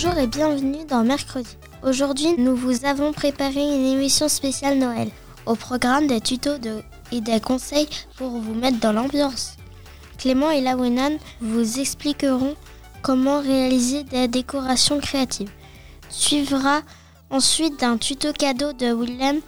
Bonjour 0.00 0.16
et 0.16 0.28
bienvenue 0.28 0.84
dans 0.84 1.02
Mercredi. 1.02 1.56
Aujourd'hui, 1.82 2.36
nous 2.38 2.54
vous 2.54 2.84
avons 2.84 3.12
préparé 3.12 3.60
une 3.60 3.84
émission 3.84 4.28
spéciale 4.28 4.78
Noël. 4.78 5.10
Au 5.44 5.56
programme 5.56 6.06
des 6.06 6.20
tutos 6.20 6.60
et 7.10 7.20
des 7.20 7.40
conseils 7.40 7.88
pour 8.16 8.30
vous 8.30 8.54
mettre 8.54 8.78
dans 8.78 8.92
l'ambiance. 8.92 9.56
Clément 10.16 10.52
et 10.52 10.60
Lawenan 10.60 11.18
vous 11.40 11.80
expliqueront 11.80 12.54
comment 13.02 13.40
réaliser 13.40 14.04
des 14.04 14.28
décorations 14.28 15.00
créatives. 15.00 15.50
Suivra 16.10 16.82
ensuite 17.30 17.82
un 17.82 17.96
tuto 17.96 18.32
cadeau 18.32 18.72
de 18.72 18.94
Willem. 18.94 19.40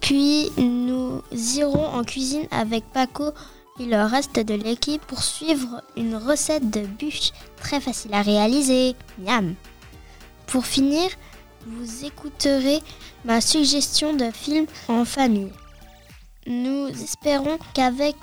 Puis 0.00 0.52
nous 0.56 1.20
irons 1.32 1.84
en 1.84 2.04
cuisine 2.04 2.46
avec 2.52 2.84
Paco 2.92 3.32
le 3.86 4.04
reste 4.04 4.38
de 4.38 4.54
l'équipe 4.54 5.04
pour 5.06 5.22
suivre 5.22 5.82
une 5.96 6.16
recette 6.16 6.70
de 6.70 6.80
bûche 6.80 7.30
très 7.56 7.80
facile 7.80 8.14
à 8.14 8.22
réaliser. 8.22 8.94
Pour 10.46 10.66
finir, 10.66 11.08
vous 11.66 12.04
écouterez 12.04 12.80
ma 13.24 13.40
suggestion 13.40 14.14
de 14.14 14.30
film 14.30 14.66
en 14.88 15.04
famille. 15.04 15.52
Nous 16.46 16.88
espérons 16.88 17.58
qu'avec 17.74 18.16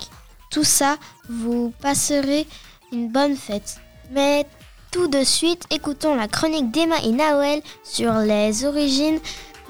tout 0.50 0.64
ça, 0.64 0.96
vous 1.28 1.72
passerez 1.80 2.46
une 2.92 3.08
bonne 3.08 3.36
fête. 3.36 3.76
Mais 4.10 4.46
tout 4.90 5.08
de 5.08 5.22
suite, 5.22 5.64
écoutons 5.70 6.14
la 6.14 6.28
chronique 6.28 6.70
d'Emma 6.70 6.96
et 7.04 7.12
Noël 7.12 7.60
sur 7.84 8.14
les 8.14 8.64
origines 8.64 9.20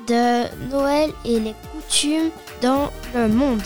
de 0.06 0.70
Noël 0.70 1.10
et 1.24 1.40
les 1.40 1.54
coutumes 1.72 2.30
dans 2.62 2.90
le 3.14 3.28
monde. 3.28 3.62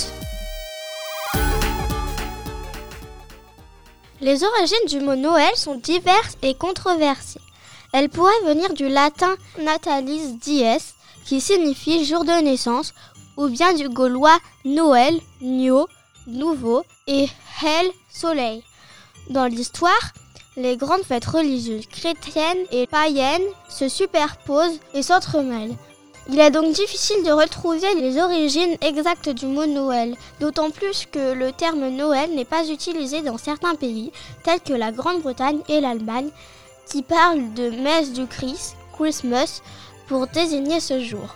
Les 4.21 4.45
origines 4.45 4.87
du 4.87 5.01
mot 5.01 5.17
Noël 5.17 5.57
sont 5.57 5.77
diverses 5.77 6.37
et 6.43 6.55
controversées. 6.55 7.41
Elles 7.93 8.11
pourraient 8.11 8.45
venir 8.45 8.75
du 8.75 8.87
latin 8.87 9.35
natalis 9.59 10.35
dies, 10.35 10.65
qui 11.25 11.41
signifie 11.41 12.05
jour 12.05 12.25
de 12.25 12.43
naissance, 12.43 12.93
ou 13.39 13.49
bien 13.49 13.73
du 13.73 13.89
gaulois 13.89 14.39
Noël, 14.67 15.19
Nio, 15.41 15.89
nouveau, 16.27 16.85
et 17.07 17.29
Hel, 17.63 17.91
soleil. 18.11 18.63
Dans 19.31 19.47
l'histoire, 19.47 20.13
les 20.57 20.77
grandes 20.77 21.05
fêtes 21.05 21.25
religieuses 21.25 21.87
chrétiennes 21.87 22.67
et 22.73 22.87
païennes 22.87 23.41
se 23.71 23.89
superposent 23.89 24.81
et 24.93 25.03
s'entremêlent. 25.03 25.77
Il 26.33 26.39
est 26.39 26.53
donc 26.53 26.73
difficile 26.73 27.25
de 27.25 27.33
retrouver 27.33 27.93
les 27.97 28.23
origines 28.23 28.77
exactes 28.83 29.31
du 29.31 29.47
mot 29.47 29.67
Noël, 29.67 30.15
d'autant 30.39 30.71
plus 30.71 31.09
que 31.11 31.33
le 31.33 31.51
terme 31.51 31.89
Noël 31.89 32.31
n'est 32.37 32.45
pas 32.45 32.69
utilisé 32.69 33.21
dans 33.21 33.37
certains 33.37 33.75
pays, 33.75 34.13
tels 34.45 34.61
que 34.61 34.73
la 34.73 34.93
Grande-Bretagne 34.93 35.59
et 35.69 35.81
l'Allemagne, 35.81 36.31
qui 36.87 37.03
parlent 37.03 37.53
de 37.55 37.71
messe 37.71 38.13
du 38.13 38.29
Christ, 38.29 38.77
Christmas, 38.93 39.61
pour 40.07 40.29
désigner 40.29 40.79
ce 40.79 41.01
jour. 41.01 41.35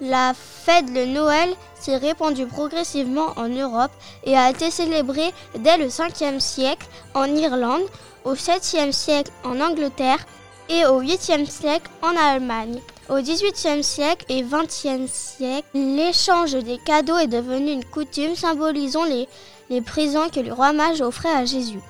La 0.00 0.32
fête 0.34 0.92
de 0.92 1.04
Noël 1.04 1.54
s'est 1.78 1.96
répandue 1.96 2.46
progressivement 2.46 3.34
en 3.36 3.48
Europe 3.48 3.92
et 4.24 4.36
a 4.36 4.50
été 4.50 4.72
célébrée 4.72 5.32
dès 5.60 5.76
le 5.76 5.86
5e 5.86 6.40
siècle 6.40 6.88
en 7.14 7.26
Irlande, 7.26 7.84
au 8.24 8.34
7e 8.34 8.90
siècle 8.90 9.30
en 9.44 9.60
Angleterre 9.60 10.26
et 10.68 10.84
au 10.86 11.02
8e 11.02 11.46
siècle 11.46 11.90
en 12.02 12.16
Allemagne. 12.16 12.80
Au 13.08 13.18
18e 13.18 13.82
siècle 13.82 14.24
et 14.28 14.42
20e 14.42 15.06
siècle, 15.08 15.68
l'échange 15.74 16.52
des 16.54 16.78
cadeaux 16.78 17.18
est 17.18 17.26
devenu 17.26 17.72
une 17.72 17.84
coutume 17.84 18.34
symbolisant 18.34 19.04
les, 19.04 19.28
les 19.70 19.80
présents 19.80 20.28
que 20.28 20.40
le 20.40 20.52
roi 20.52 20.72
mage 20.72 21.00
offrait 21.00 21.34
à 21.34 21.44
Jésus. 21.44 21.80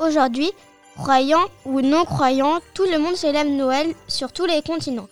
Aujourd'hui, 0.00 0.50
croyants 0.96 1.46
ou 1.64 1.80
non 1.80 2.04
croyants, 2.04 2.58
tout 2.74 2.84
le 2.84 2.98
monde 2.98 3.16
célèbre 3.16 3.50
Noël 3.50 3.94
sur 4.08 4.32
tous 4.32 4.46
les 4.46 4.62
continents. 4.62 5.08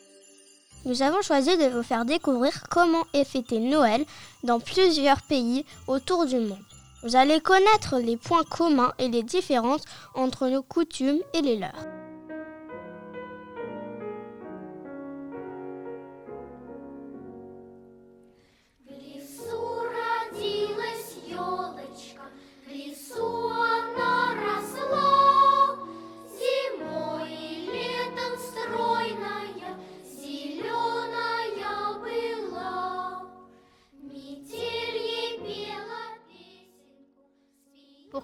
Nous 0.84 1.02
avons 1.02 1.22
choisi 1.22 1.56
de 1.56 1.68
vous 1.68 1.82
faire 1.82 2.04
découvrir 2.04 2.52
comment 2.70 3.04
est 3.12 3.24
fêté 3.24 3.58
Noël 3.58 4.04
dans 4.44 4.60
plusieurs 4.60 5.22
pays 5.22 5.64
autour 5.88 6.26
du 6.26 6.36
monde. 6.36 6.58
Vous 7.02 7.16
allez 7.16 7.40
connaître 7.40 7.98
les 7.98 8.16
points 8.16 8.44
communs 8.44 8.92
et 8.98 9.08
les 9.08 9.22
différences 9.22 9.84
entre 10.14 10.48
nos 10.48 10.62
coutumes 10.62 11.20
et 11.34 11.40
les 11.40 11.56
leurs. 11.56 11.95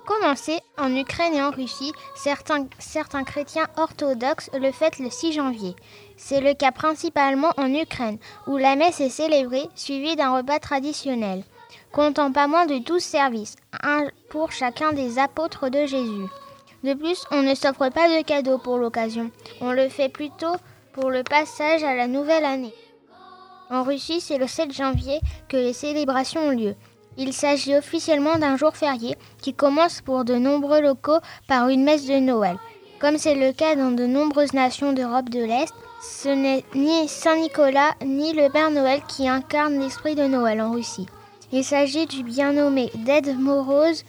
Pour 0.05 0.17
commencer, 0.17 0.59
en 0.79 0.95
Ukraine 0.97 1.35
et 1.35 1.43
en 1.43 1.51
Russie, 1.51 1.93
certains, 2.17 2.67
certains 2.79 3.23
chrétiens 3.23 3.69
orthodoxes 3.77 4.51
le 4.53 4.73
fêtent 4.73 4.99
le 4.99 5.11
6 5.11 5.33
janvier. 5.33 5.77
C'est 6.17 6.41
le 6.41 6.55
cas 6.55 6.73
principalement 6.73 7.53
en 7.57 7.73
Ukraine, 7.73 8.19
où 8.47 8.57
la 8.57 8.75
messe 8.75 9.01
est 9.01 9.11
célébrée, 9.11 9.69
suivie 9.77 10.17
d'un 10.17 10.37
repas 10.37 10.59
traditionnel, 10.59 11.45
comptant 11.93 12.33
pas 12.33 12.49
moins 12.49 12.67
de 12.67 12.79
12 12.79 13.03
services, 13.03 13.57
un 13.83 14.09
pour 14.29 14.51
chacun 14.51 14.93
des 14.93 15.19
apôtres 15.19 15.69
de 15.69 15.87
Jésus. 15.87 16.27
De 16.83 16.95
plus, 16.95 17.25
on 17.31 17.43
ne 17.43 17.55
s'offre 17.55 17.89
pas 17.91 18.09
de 18.09 18.25
cadeaux 18.25 18.59
pour 18.59 18.79
l'occasion, 18.79 19.31
on 19.61 19.73
le 19.73 19.89
fait 19.89 20.09
plutôt 20.09 20.57
pour 20.95 21.11
le 21.11 21.23
passage 21.23 21.85
à 21.85 21.95
la 21.95 22.09
nouvelle 22.09 22.45
année. 22.45 22.75
En 23.71 23.85
Russie, 23.85 24.21
c'est 24.21 24.39
le 24.39 24.49
7 24.49 24.73
janvier 24.73 25.21
que 25.49 25.57
les 25.57 25.73
célébrations 25.73 26.43
ont 26.43 26.51
lieu. 26.51 26.75
Il 27.19 27.33
s'agit 27.33 27.77
officiellement 27.77 28.39
d'un 28.39 28.57
jour 28.57 28.75
férié 28.75 29.17
qui 29.39 29.53
commence 29.53 30.01
pour 30.01 30.25
de 30.25 30.35
nombreux 30.35 30.81
locaux 30.81 31.21
par 31.47 31.69
une 31.69 31.85
messe 31.85 32.07
de 32.07 32.19
Noël. 32.19 32.57
Comme 33.01 33.19
c'est 33.19 33.35
le 33.35 33.53
cas 33.53 33.77
dans 33.77 33.91
de 33.91 34.07
nombreuses 34.07 34.55
nations 34.55 34.93
d'Europe 34.93 35.29
de 35.29 35.41
l'Est, 35.41 35.75
ce 36.01 36.29
n'est 36.29 36.65
ni 36.75 37.09
Saint 37.09 37.37
Nicolas 37.37 37.95
ni 38.05 38.33
le 38.33 38.49
Père 38.51 38.71
Noël 38.71 39.01
qui 39.09 39.29
incarnent 39.29 39.79
l'esprit 39.79 40.15
de 40.15 40.25
Noël 40.25 40.61
en 40.61 40.73
Russie. 40.73 41.07
Il 41.53 41.65
s'agit 41.65 42.07
du 42.07 42.23
bien 42.23 42.53
nommé 42.53 42.91
Ded 43.05 43.39
Moroz 43.39 44.05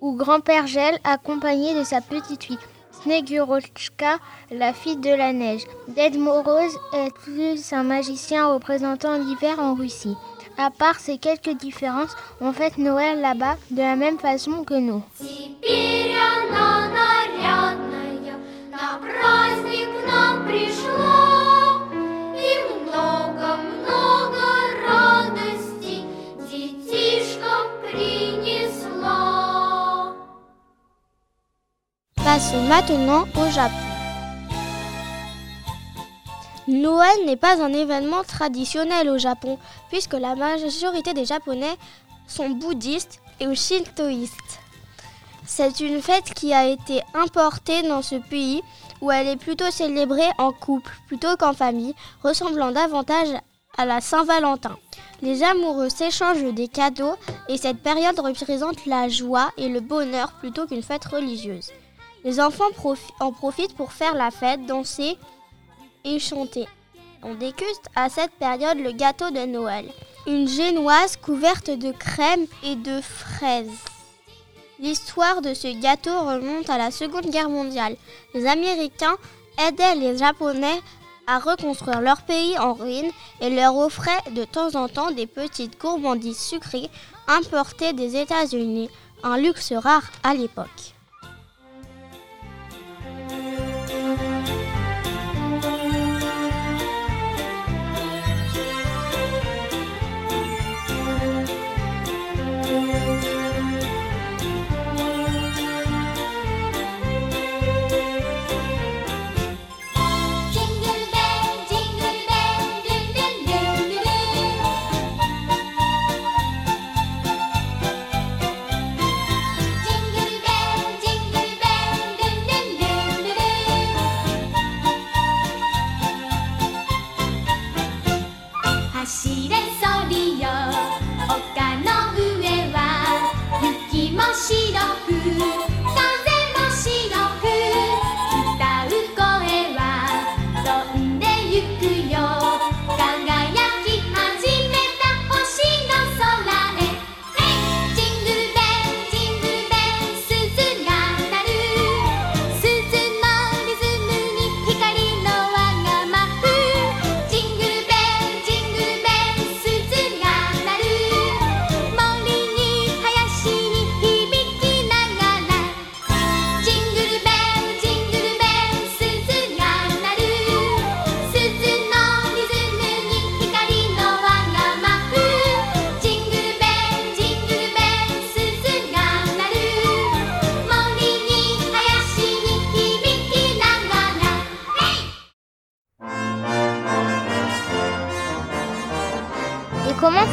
ou 0.00 0.16
Grand-Père 0.16 0.66
Gel 0.66 0.98
accompagné 1.04 1.74
de 1.74 1.84
sa 1.84 2.00
petite 2.00 2.44
fille 2.44 2.58
Snegurochka, 3.02 4.18
la 4.50 4.72
fille 4.72 4.96
de 4.96 5.10
la 5.10 5.32
neige. 5.32 5.64
Ded 5.88 6.18
Moroz 6.18 6.78
est 6.92 7.12
plus 7.14 7.72
un 7.72 7.82
magicien 7.82 8.52
représentant 8.52 9.18
l'hiver 9.18 9.58
en 9.58 9.74
Russie. 9.74 10.16
À 10.62 10.68
part 10.70 11.00
ces 11.00 11.16
quelques 11.16 11.56
différences, 11.58 12.14
on 12.42 12.52
fête 12.52 12.76
Noël 12.76 13.22
là-bas 13.22 13.56
de 13.70 13.80
la 13.80 13.96
même 13.96 14.18
façon 14.18 14.62
que 14.62 14.74
nous. 14.74 15.02
Passons 32.22 32.62
maintenant 32.68 33.24
au 33.34 33.50
Japon. 33.50 33.89
Noël 36.70 37.26
n'est 37.26 37.36
pas 37.36 37.60
un 37.60 37.72
événement 37.72 38.22
traditionnel 38.22 39.10
au 39.10 39.18
Japon, 39.18 39.58
puisque 39.88 40.14
la 40.14 40.36
majorité 40.36 41.12
des 41.14 41.24
Japonais 41.24 41.76
sont 42.28 42.50
bouddhistes 42.50 43.20
et 43.40 43.52
shintoïstes. 43.56 44.60
C'est 45.44 45.80
une 45.80 46.00
fête 46.00 46.32
qui 46.32 46.54
a 46.54 46.66
été 46.68 47.02
importée 47.12 47.82
dans 47.82 48.02
ce 48.02 48.14
pays 48.14 48.62
où 49.00 49.10
elle 49.10 49.26
est 49.26 49.36
plutôt 49.36 49.68
célébrée 49.72 50.30
en 50.38 50.52
couple 50.52 50.92
plutôt 51.08 51.36
qu'en 51.36 51.54
famille, 51.54 51.94
ressemblant 52.22 52.70
davantage 52.70 53.30
à 53.76 53.84
la 53.84 54.00
Saint-Valentin. 54.00 54.76
Les 55.22 55.42
amoureux 55.42 55.88
s'échangent 55.88 56.54
des 56.54 56.68
cadeaux 56.68 57.16
et 57.48 57.58
cette 57.58 57.82
période 57.82 58.20
représente 58.20 58.86
la 58.86 59.08
joie 59.08 59.50
et 59.56 59.68
le 59.68 59.80
bonheur 59.80 60.34
plutôt 60.38 60.66
qu'une 60.68 60.84
fête 60.84 61.04
religieuse. 61.06 61.72
Les 62.22 62.38
enfants 62.38 62.70
en 63.18 63.32
profitent 63.32 63.74
pour 63.74 63.92
faire 63.92 64.14
la 64.14 64.30
fête, 64.30 64.66
danser 64.66 65.18
et 66.04 66.18
chanter. 66.18 66.66
On 67.22 67.34
déguste 67.34 67.88
à 67.94 68.08
cette 68.08 68.32
période 68.32 68.78
le 68.78 68.92
gâteau 68.92 69.30
de 69.30 69.44
Noël, 69.46 69.86
une 70.26 70.48
génoise 70.48 71.16
couverte 71.16 71.70
de 71.70 71.92
crème 71.92 72.46
et 72.62 72.76
de 72.76 73.00
fraises. 73.00 73.68
L'histoire 74.78 75.42
de 75.42 75.52
ce 75.52 75.68
gâteau 75.80 76.18
remonte 76.18 76.70
à 76.70 76.78
la 76.78 76.90
Seconde 76.90 77.30
Guerre 77.30 77.50
mondiale. 77.50 77.96
Les 78.32 78.46
Américains 78.46 79.16
aidaient 79.68 79.94
les 79.94 80.16
Japonais 80.16 80.80
à 81.26 81.38
reconstruire 81.38 82.00
leur 82.00 82.22
pays 82.22 82.58
en 82.58 82.72
ruine 82.72 83.10
et 83.42 83.50
leur 83.50 83.76
offraient 83.76 84.30
de 84.32 84.44
temps 84.44 84.74
en 84.74 84.88
temps 84.88 85.10
des 85.10 85.26
petites 85.26 85.78
gourmandises 85.78 86.40
sucrées 86.40 86.88
importées 87.28 87.92
des 87.92 88.16
États-Unis, 88.16 88.88
un 89.22 89.36
luxe 89.36 89.72
rare 89.72 90.10
à 90.22 90.32
l'époque. 90.34 90.94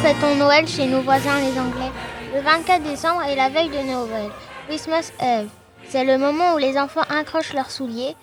Fait-on 0.08 0.36
Noël 0.36 0.66
chez 0.66 0.86
nos 0.86 1.02
voisins 1.02 1.38
les 1.38 1.60
Anglais 1.60 1.92
Le 2.34 2.40
24 2.40 2.82
décembre 2.82 3.24
est 3.24 3.36
la 3.36 3.50
veille 3.50 3.68
de 3.68 3.92
Noël, 3.92 4.30
Christmas 4.66 5.12
Eve. 5.20 5.50
C'est 5.86 6.04
le 6.04 6.16
moment 6.16 6.54
où 6.54 6.56
les 6.56 6.78
enfants 6.78 7.04
accrochent 7.10 7.52
leurs 7.52 7.70
souliers. 7.70 8.16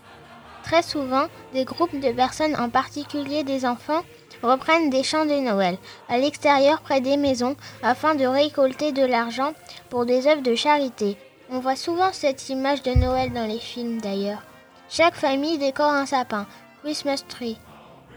Très 0.63 0.81
souvent, 0.81 1.27
des 1.53 1.63
groupes 1.63 1.99
de 1.99 2.11
personnes, 2.11 2.55
en 2.55 2.69
particulier 2.69 3.43
des 3.43 3.67
enfants, 3.67 4.01
reprennent 4.41 4.89
des 4.89 5.03
chants 5.03 5.27
de 5.27 5.39
Noël 5.39 5.77
à 6.09 6.17
l'extérieur 6.17 6.81
près 6.81 7.01
des 7.01 7.17
maisons 7.17 7.55
afin 7.83 8.15
de 8.15 8.25
récolter 8.25 8.91
de 8.91 9.05
l'argent 9.05 9.53
pour 9.91 10.07
des 10.07 10.25
œuvres 10.25 10.41
de 10.41 10.55
charité. 10.55 11.17
On 11.51 11.59
voit 11.59 11.75
souvent 11.75 12.09
cette 12.13 12.49
image 12.49 12.81
de 12.81 12.97
Noël 12.97 13.31
dans 13.31 13.45
les 13.45 13.59
films 13.59 14.01
d'ailleurs. 14.01 14.41
Chaque 14.89 15.13
famille 15.13 15.59
décore 15.59 15.93
un 15.93 16.07
sapin, 16.07 16.47
Christmas 16.83 17.23
tree, 17.29 17.59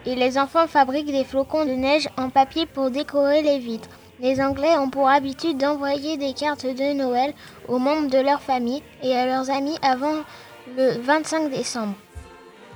et 0.07 0.15
les 0.15 0.39
enfants 0.39 0.67
fabriquent 0.67 1.13
des 1.13 1.25
flocons 1.25 1.65
de 1.65 1.73
neige 1.73 2.09
en 2.17 2.31
papier 2.31 2.67
pour 2.67 2.91
décorer 2.91 3.43
les 3.43 3.59
vitres. 3.59 3.89
Les 4.21 4.41
Anglais 4.41 4.77
ont 4.77 4.91
pour 4.91 5.09
habitude 5.09 5.59
d'envoyer 5.59 6.17
des 6.17 6.33
cartes 6.33 6.67
de 6.67 6.93
Noël 6.93 7.35
aux 7.69 7.79
membres 7.79 8.11
de 8.11 8.19
leur 8.19 8.41
famille 8.41 8.83
et 9.03 9.15
à 9.15 9.27
leurs 9.27 9.51
amis 9.51 9.79
avant 9.83 10.25
le 10.77 11.01
25 11.01 11.51
décembre. 11.51 11.95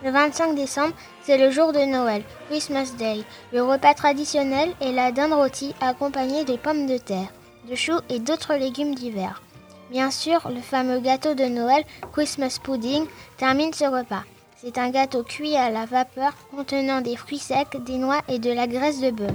Le 0.04 0.10
25 0.10 0.54
décembre, 0.54 0.94
c'est 1.22 1.38
le 1.38 1.50
jour 1.50 1.72
de 1.72 1.80
Noël, 1.80 2.22
Christmas 2.48 2.92
Day. 2.98 3.22
Le 3.52 3.62
repas 3.62 3.94
traditionnel 3.94 4.70
est 4.80 4.92
la 4.92 5.12
dinde 5.12 5.32
rôtie 5.32 5.74
accompagnée 5.80 6.44
de 6.44 6.56
pommes 6.56 6.86
de 6.86 6.98
terre, 6.98 7.32
de 7.68 7.74
choux 7.76 8.00
et 8.08 8.18
d'autres 8.18 8.54
légumes 8.54 8.94
d'hiver. 8.94 9.42
Bien 9.90 10.10
sûr, 10.10 10.48
le 10.48 10.60
fameux 10.60 11.00
gâteau 11.00 11.34
de 11.34 11.44
Noël, 11.44 11.84
Christmas 12.12 12.58
Pudding, 12.62 13.04
termine 13.36 13.72
ce 13.72 13.84
repas. 13.84 14.24
C'est 14.64 14.78
un 14.78 14.90
gâteau 14.90 15.24
cuit 15.24 15.56
à 15.56 15.70
la 15.70 15.86
vapeur 15.86 16.34
contenant 16.54 17.00
des 17.00 17.16
fruits 17.16 17.40
secs, 17.40 17.76
des 17.84 17.98
noix 17.98 18.20
et 18.28 18.38
de 18.38 18.52
la 18.52 18.68
graisse 18.68 19.00
de 19.00 19.10
bœuf. 19.10 19.34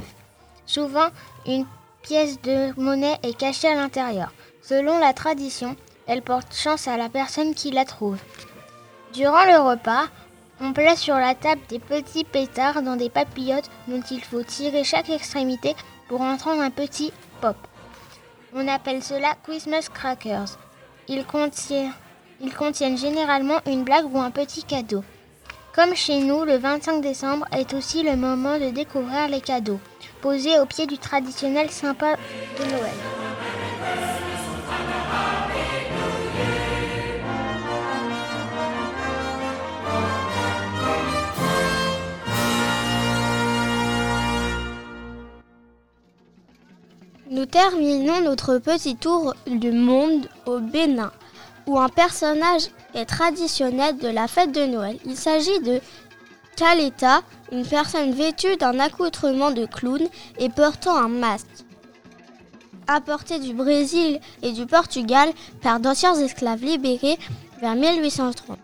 Souvent, 0.66 1.10
une 1.46 1.66
pièce 2.02 2.42
de 2.44 2.72
monnaie 2.80 3.18
est 3.24 3.38
cachée 3.38 3.68
à 3.68 3.76
l'intérieur. 3.76 4.32
Selon 4.62 5.00
la 5.00 5.12
tradition, 5.12 5.76
elle 6.08 6.22
porte 6.22 6.56
chance 6.56 6.88
à 6.88 6.96
la 6.96 7.10
personne 7.10 7.56
qui 7.56 7.72
la 7.72 7.84
trouve. 7.84 8.18
Durant 9.14 9.44
le 9.44 9.60
repas, 9.60 10.06
on 10.62 10.72
place 10.72 11.02
sur 11.02 11.16
la 11.16 11.36
table 11.36 11.60
des 11.68 11.80
petits 11.80 12.24
pétards 12.24 12.82
dans 12.82 12.96
des 12.96 13.10
papillotes 13.10 13.70
dont 13.90 14.02
il 14.10 14.24
faut 14.24 14.44
tirer 14.44 14.86
chaque 14.86 15.10
extrémité 15.10 15.76
pour 16.08 16.22
entendre 16.22 16.62
un 16.62 16.72
petit 16.72 17.12
pop. 17.42 17.58
On 18.54 18.66
appelle 18.69 19.04
cela 19.04 19.36
Christmas 19.44 19.90
crackers. 19.94 20.57
Ils 21.10 21.26
contiennent, 21.26 21.92
ils 22.40 22.54
contiennent 22.54 22.98
généralement 22.98 23.60
une 23.66 23.84
blague 23.84 24.10
ou 24.10 24.19
un 24.19 24.31
petit 24.31 24.64
cadeau. 24.64 25.04
Comme 25.78 25.94
chez 25.94 26.18
nous, 26.22 26.44
le 26.44 26.57
25 26.57 27.02
décembre 27.02 27.46
est 27.56 27.76
aussi 27.76 28.02
le 28.02 28.16
moment 28.16 28.57
de 28.57 28.72
découvrir 28.72 29.28
les 29.30 29.42
cadeaux, 29.42 29.80
posés 30.22 30.57
au 30.57 30.66
pied 30.66 30.88
du 30.88 30.98
traditionnel 30.98 31.69
sympa 31.69 32.16
de 32.57 32.64
Noël. 32.64 32.94
Nous 47.30 47.46
terminons 47.46 48.22
notre 48.22 48.57
petit 48.57 48.96
tour 48.96 49.36
du 49.46 49.72
monde 49.72 50.28
au 50.48 50.57
Bénin, 50.57 51.12
où 51.68 51.78
un 51.78 51.90
personnage 51.90 52.64
est 52.95 53.06
traditionnel 53.06 53.97
de 53.97 54.07
la 54.07 54.28
fête 54.28 54.52
de 54.52 54.66
Noël. 54.66 54.97
Il 55.06 55.18
s'agit 55.18 55.59
de 55.59 55.80
Kaleta, 56.56 57.21
une 57.52 57.66
personne 57.66 58.12
vêtue 58.14 58.56
d'un 58.56 58.80
accoutrement 58.80 59.52
de 59.52 59.66
clown 59.66 60.07
et 60.40 60.50
portant 60.50 60.95
un 60.95 61.09
masque. 61.09 61.45
Apporté 62.88 63.40
du 63.40 63.54
Brésil 63.54 64.19
et 64.42 64.54
du 64.54 64.66
Portugal 64.66 65.30
par 65.62 65.80
d'anciens 65.80 66.16
esclaves 66.16 66.64
libérés 66.64 67.19
vers 67.62 67.76
1830. 67.76 68.57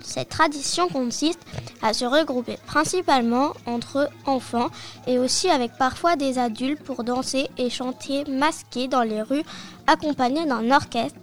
Cette 0.00 0.28
tradition 0.28 0.88
consiste 0.88 1.40
à 1.82 1.94
se 1.94 2.04
regrouper 2.04 2.58
principalement 2.66 3.54
entre 3.66 4.10
enfants 4.26 4.68
et 5.06 5.18
aussi 5.18 5.48
avec 5.48 5.72
parfois 5.78 6.14
des 6.14 6.38
adultes 6.38 6.82
pour 6.82 7.04
danser 7.04 7.48
et 7.58 7.70
chanter 7.70 8.24
masqués 8.30 8.86
dans 8.86 9.02
les 9.02 9.22
rues 9.22 9.44
accompagnés 9.86 10.44
d'un 10.44 10.70
orchestre 10.70 11.18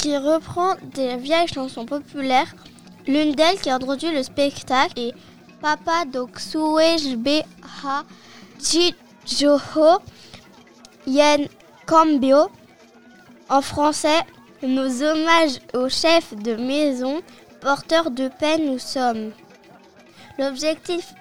qui 0.00 0.16
reprend 0.16 0.76
des 0.94 1.16
vieilles 1.16 1.48
chansons 1.48 1.84
populaires. 1.84 2.54
L'une 3.06 3.34
d'elles 3.34 3.60
qui 3.60 3.68
introduit 3.68 4.10
le 4.10 4.22
spectacle 4.22 4.98
est 4.98 5.12
Papa 5.60 6.04
Doksuejbe 6.06 7.42
Ha 7.84 8.04
Jijoho 8.58 9.98
Yen 11.06 11.48
Cambio. 11.86 12.48
En 13.50 13.60
français, 13.60 14.20
nos 14.62 15.02
hommages 15.02 15.58
aux 15.74 15.90
chefs 15.90 16.34
de 16.34 16.54
maison 16.54 17.20
porteurs 17.60 18.10
de 18.10 18.28
paix 18.28 18.56
nous 18.58 18.78
sommes. 18.78 19.32
L'objectif 20.38 21.12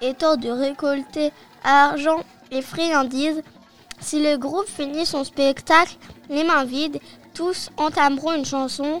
étant 0.00 0.36
de 0.36 0.48
récolter 0.48 1.32
argent 1.64 2.22
et 2.52 2.62
friandises. 2.62 3.42
Si 4.00 4.22
le 4.22 4.36
groupe 4.36 4.68
finit 4.68 5.06
son 5.06 5.24
spectacle 5.24 5.96
les 6.30 6.44
mains 6.44 6.64
vides, 6.64 7.00
tous 7.38 7.70
entameront 7.76 8.32
une 8.32 8.44
chanson 8.44 9.00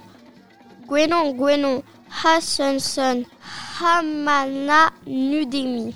Gwenon 0.86 1.32
Gwenon 1.32 1.82
Hasunsun 2.24 3.24
Hamana 3.82 4.90
Nudemi, 5.08 5.92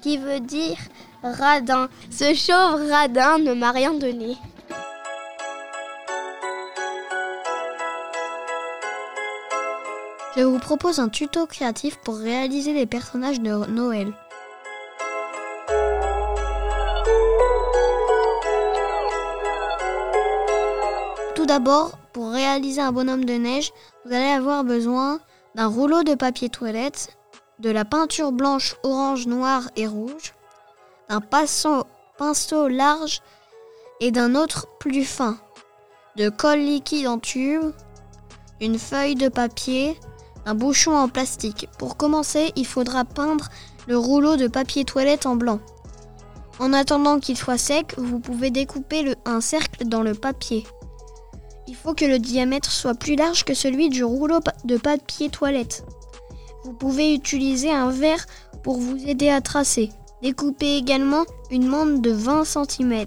qui 0.00 0.16
veut 0.16 0.38
dire 0.38 0.76
radin. 1.24 1.88
Ce 2.08 2.34
chauve 2.34 2.88
radin 2.88 3.40
ne 3.40 3.52
m'a 3.52 3.72
rien 3.72 3.94
donné. 3.94 4.36
Je 10.36 10.42
vous 10.42 10.60
propose 10.60 11.00
un 11.00 11.08
tuto 11.08 11.46
créatif 11.46 11.96
pour 11.96 12.16
réaliser 12.16 12.74
les 12.74 12.86
personnages 12.86 13.40
de 13.40 13.66
Noël. 13.66 14.12
D'abord, 21.52 21.98
pour 22.14 22.30
réaliser 22.30 22.80
un 22.80 22.92
bonhomme 22.92 23.26
de 23.26 23.34
neige, 23.34 23.72
vous 24.06 24.14
allez 24.14 24.30
avoir 24.30 24.64
besoin 24.64 25.20
d'un 25.54 25.66
rouleau 25.66 26.02
de 26.02 26.14
papier 26.14 26.48
toilette, 26.48 27.14
de 27.58 27.68
la 27.68 27.84
peinture 27.84 28.32
blanche, 28.32 28.76
orange, 28.82 29.26
noire 29.26 29.68
et 29.76 29.86
rouge, 29.86 30.32
d'un 31.10 31.20
pinceau, 31.20 32.68
large 32.68 33.20
et 34.00 34.10
d'un 34.10 34.34
autre 34.34 34.66
plus 34.80 35.04
fin, 35.04 35.36
de 36.16 36.30
colle 36.30 36.60
liquide 36.60 37.06
en 37.06 37.18
tube, 37.18 37.72
une 38.62 38.78
feuille 38.78 39.14
de 39.14 39.28
papier, 39.28 40.00
un 40.46 40.54
bouchon 40.54 40.96
en 40.96 41.08
plastique. 41.08 41.68
Pour 41.78 41.98
commencer, 41.98 42.52
il 42.56 42.66
faudra 42.66 43.04
peindre 43.04 43.50
le 43.86 43.98
rouleau 43.98 44.36
de 44.36 44.46
papier 44.46 44.86
toilette 44.86 45.26
en 45.26 45.36
blanc. 45.36 45.60
En 46.58 46.72
attendant 46.72 47.20
qu'il 47.20 47.36
soit 47.36 47.58
sec, 47.58 47.94
vous 47.98 48.20
pouvez 48.20 48.50
découper 48.50 49.14
un 49.26 49.42
cercle 49.42 49.84
dans 49.84 50.02
le 50.02 50.14
papier. 50.14 50.64
Il 51.68 51.76
faut 51.76 51.94
que 51.94 52.04
le 52.04 52.18
diamètre 52.18 52.70
soit 52.70 52.94
plus 52.94 53.14
large 53.14 53.44
que 53.44 53.54
celui 53.54 53.88
du 53.88 54.04
rouleau 54.04 54.40
de 54.64 54.76
papier 54.76 55.28
toilette. 55.28 55.84
Vous 56.64 56.72
pouvez 56.72 57.14
utiliser 57.14 57.72
un 57.72 57.90
verre 57.90 58.26
pour 58.62 58.78
vous 58.78 58.96
aider 59.06 59.28
à 59.28 59.40
tracer. 59.40 59.90
Découpez 60.22 60.76
également 60.76 61.24
une 61.50 61.68
bande 61.68 62.00
de 62.00 62.10
20 62.10 62.44
cm 62.44 63.06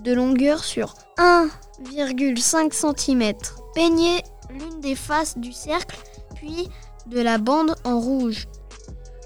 de 0.00 0.12
longueur 0.12 0.64
sur 0.64 0.94
1,5 1.18 2.72
cm. 2.72 3.32
Peignez 3.74 4.22
l'une 4.50 4.80
des 4.80 4.94
faces 4.94 5.38
du 5.38 5.52
cercle 5.52 5.96
puis 6.34 6.68
de 7.06 7.20
la 7.20 7.38
bande 7.38 7.74
en 7.84 8.00
rouge. 8.00 8.48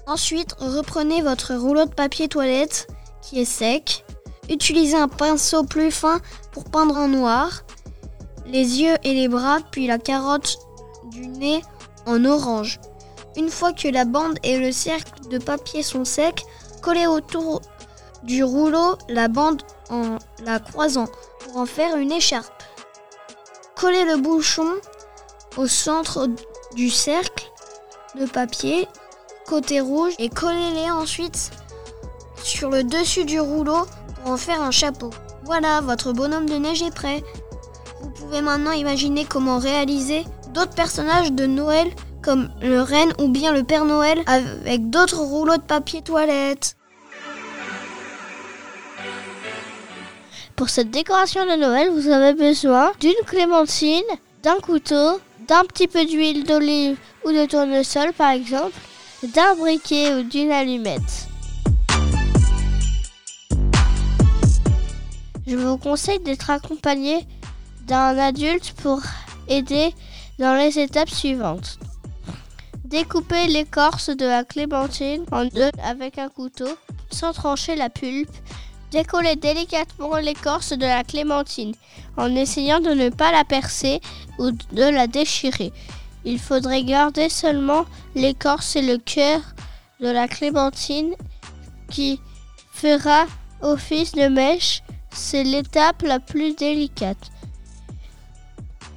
Ensuite, 0.07 0.53
reprenez 0.59 1.21
votre 1.21 1.53
rouleau 1.55 1.85
de 1.85 1.93
papier 1.93 2.27
toilette 2.27 2.87
qui 3.21 3.39
est 3.41 3.45
sec. 3.45 4.05
Utilisez 4.49 4.97
un 4.97 5.07
pinceau 5.07 5.63
plus 5.63 5.91
fin 5.91 6.19
pour 6.51 6.63
peindre 6.65 6.97
en 6.97 7.07
noir 7.07 7.63
les 8.49 8.81
yeux 8.81 8.95
et 9.03 9.13
les 9.13 9.27
bras, 9.27 9.59
puis 9.71 9.87
la 9.87 9.97
carotte 9.97 10.57
du 11.05 11.27
nez 11.27 11.61
en 12.05 12.25
orange. 12.25 12.79
Une 13.37 13.49
fois 13.49 13.73
que 13.73 13.87
la 13.87 14.05
bande 14.05 14.37
et 14.43 14.57
le 14.57 14.71
cercle 14.71 15.29
de 15.29 15.37
papier 15.37 15.83
sont 15.83 16.05
secs, 16.05 16.43
collez 16.81 17.07
autour 17.07 17.61
du 18.23 18.43
rouleau 18.43 18.97
la 19.07 19.27
bande 19.27 19.61
en 19.89 20.17
la 20.43 20.59
croisant 20.59 21.07
pour 21.39 21.57
en 21.57 21.65
faire 21.65 21.95
une 21.95 22.11
écharpe. 22.11 22.63
Collez 23.75 24.03
le 24.03 24.17
bouchon 24.17 24.67
au 25.57 25.67
centre 25.67 26.27
du 26.75 26.89
cercle 26.89 27.49
de 28.15 28.25
papier 28.25 28.87
côté 29.45 29.79
rouge 29.79 30.13
et 30.19 30.29
collez-les 30.29 30.91
ensuite 30.91 31.51
sur 32.43 32.69
le 32.69 32.83
dessus 32.83 33.25
du 33.25 33.39
rouleau 33.39 33.85
pour 34.15 34.31
en 34.31 34.37
faire 34.37 34.61
un 34.61 34.71
chapeau. 34.71 35.09
Voilà, 35.45 35.81
votre 35.81 36.13
bonhomme 36.13 36.47
de 36.47 36.55
neige 36.55 36.81
est 36.81 36.93
prêt. 36.93 37.23
Vous 38.19 38.25
pouvez 38.25 38.41
maintenant 38.41 38.73
imaginer 38.73 39.23
comment 39.23 39.59
réaliser 39.59 40.25
d'autres 40.53 40.75
personnages 40.75 41.31
de 41.31 41.45
Noël 41.45 41.87
comme 42.21 42.49
le 42.61 42.81
renne 42.81 43.13
ou 43.17 43.29
bien 43.29 43.53
le 43.53 43.63
Père 43.63 43.85
Noël 43.85 44.21
avec 44.27 44.89
d'autres 44.89 45.21
rouleaux 45.21 45.55
de 45.55 45.61
papier 45.61 46.01
toilette. 46.01 46.75
Pour 50.57 50.67
cette 50.67 50.91
décoration 50.91 51.45
de 51.45 51.55
Noël, 51.55 51.91
vous 51.91 52.09
avez 52.09 52.33
besoin 52.33 52.91
d'une 52.99 53.13
clémentine, 53.25 54.03
d'un 54.43 54.57
couteau, 54.57 55.21
d'un 55.47 55.63
petit 55.63 55.87
peu 55.87 56.03
d'huile 56.03 56.43
d'olive 56.43 56.97
ou 57.23 57.31
de 57.31 57.45
tournesol 57.45 58.11
par 58.11 58.31
exemple, 58.31 58.75
d'un 59.33 59.55
briquet 59.55 60.15
ou 60.15 60.23
d'une 60.23 60.51
allumette. 60.51 61.29
Je 65.47 65.55
vous 65.55 65.77
conseille 65.77 66.19
d'être 66.19 66.49
accompagné 66.49 67.25
d'un 67.89 68.19
adulte 68.19 68.73
pour 68.83 69.01
aider 69.47 69.95
dans 70.37 70.55
les 70.55 70.77
étapes 70.77 71.09
suivantes. 71.09 71.79
Découpez 72.85 73.47
l'écorce 73.47 74.11
de 74.11 74.25
la 74.25 74.43
clémentine 74.43 75.25
en 75.31 75.45
deux 75.45 75.71
avec 75.83 76.19
un 76.19 76.29
couteau 76.29 76.69
sans 77.09 77.33
trancher 77.33 77.75
la 77.75 77.89
pulpe. 77.89 78.29
Décollez 78.91 79.35
délicatement 79.35 80.17
l'écorce 80.17 80.73
de 80.73 80.85
la 80.85 81.03
clémentine 81.03 81.73
en 82.15 82.35
essayant 82.35 82.79
de 82.79 82.91
ne 82.91 83.09
pas 83.09 83.31
la 83.31 83.43
percer 83.43 84.01
ou 84.37 84.51
de 84.51 84.83
la 84.83 85.07
déchirer. 85.07 85.73
Il 86.25 86.39
faudrait 86.39 86.83
garder 86.83 87.27
seulement 87.29 87.85
l'écorce 88.13 88.75
et 88.75 88.83
le 88.83 88.97
cœur 88.99 89.41
de 89.99 90.09
la 90.09 90.27
clémentine 90.27 91.15
qui 91.89 92.19
fera 92.71 93.25
office 93.61 94.11
de 94.11 94.27
mèche. 94.27 94.83
C'est 95.11 95.43
l'étape 95.43 96.03
la 96.03 96.19
plus 96.19 96.55
délicate. 96.55 97.31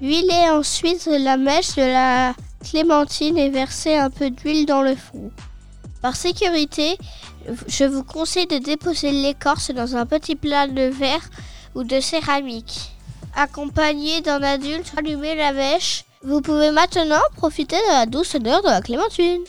Huilez 0.03 0.51
ensuite 0.51 1.07
la 1.07 1.37
mèche 1.37 1.77
de 1.77 1.83
la 1.83 2.35
clémentine 2.69 3.39
et 3.39 3.51
versez 3.51 3.95
un 3.95 4.11
peu 4.11 4.31
d'huile 4.31 4.67
dans 4.67 4.83
le 4.83 4.97
fond. 4.97 5.31
Par 6.01 6.17
sécurité, 6.17 6.99
je 7.69 7.85
vous 7.85 8.03
conseille 8.03 8.49
de 8.49 8.59
déposer 8.59 9.13
l'écorce 9.13 9.71
dans 9.71 9.95
un 9.95 10.05
petit 10.05 10.35
plat 10.35 10.67
de 10.67 10.89
verre 10.89 11.31
ou 11.77 11.85
de 11.85 12.01
céramique. 12.01 12.91
Accompagné 13.37 14.21
d'un 14.23 14.43
adulte, 14.43 14.93
allumez 14.99 15.37
la 15.37 15.53
mèche. 15.53 16.05
Vous 16.25 16.41
pouvez 16.41 16.73
maintenant 16.73 17.23
profiter 17.37 17.77
de 17.77 17.93
la 17.93 18.07
douce 18.07 18.35
odeur 18.35 18.61
de 18.61 18.71
la 18.71 18.83
clémentine. 18.83 19.45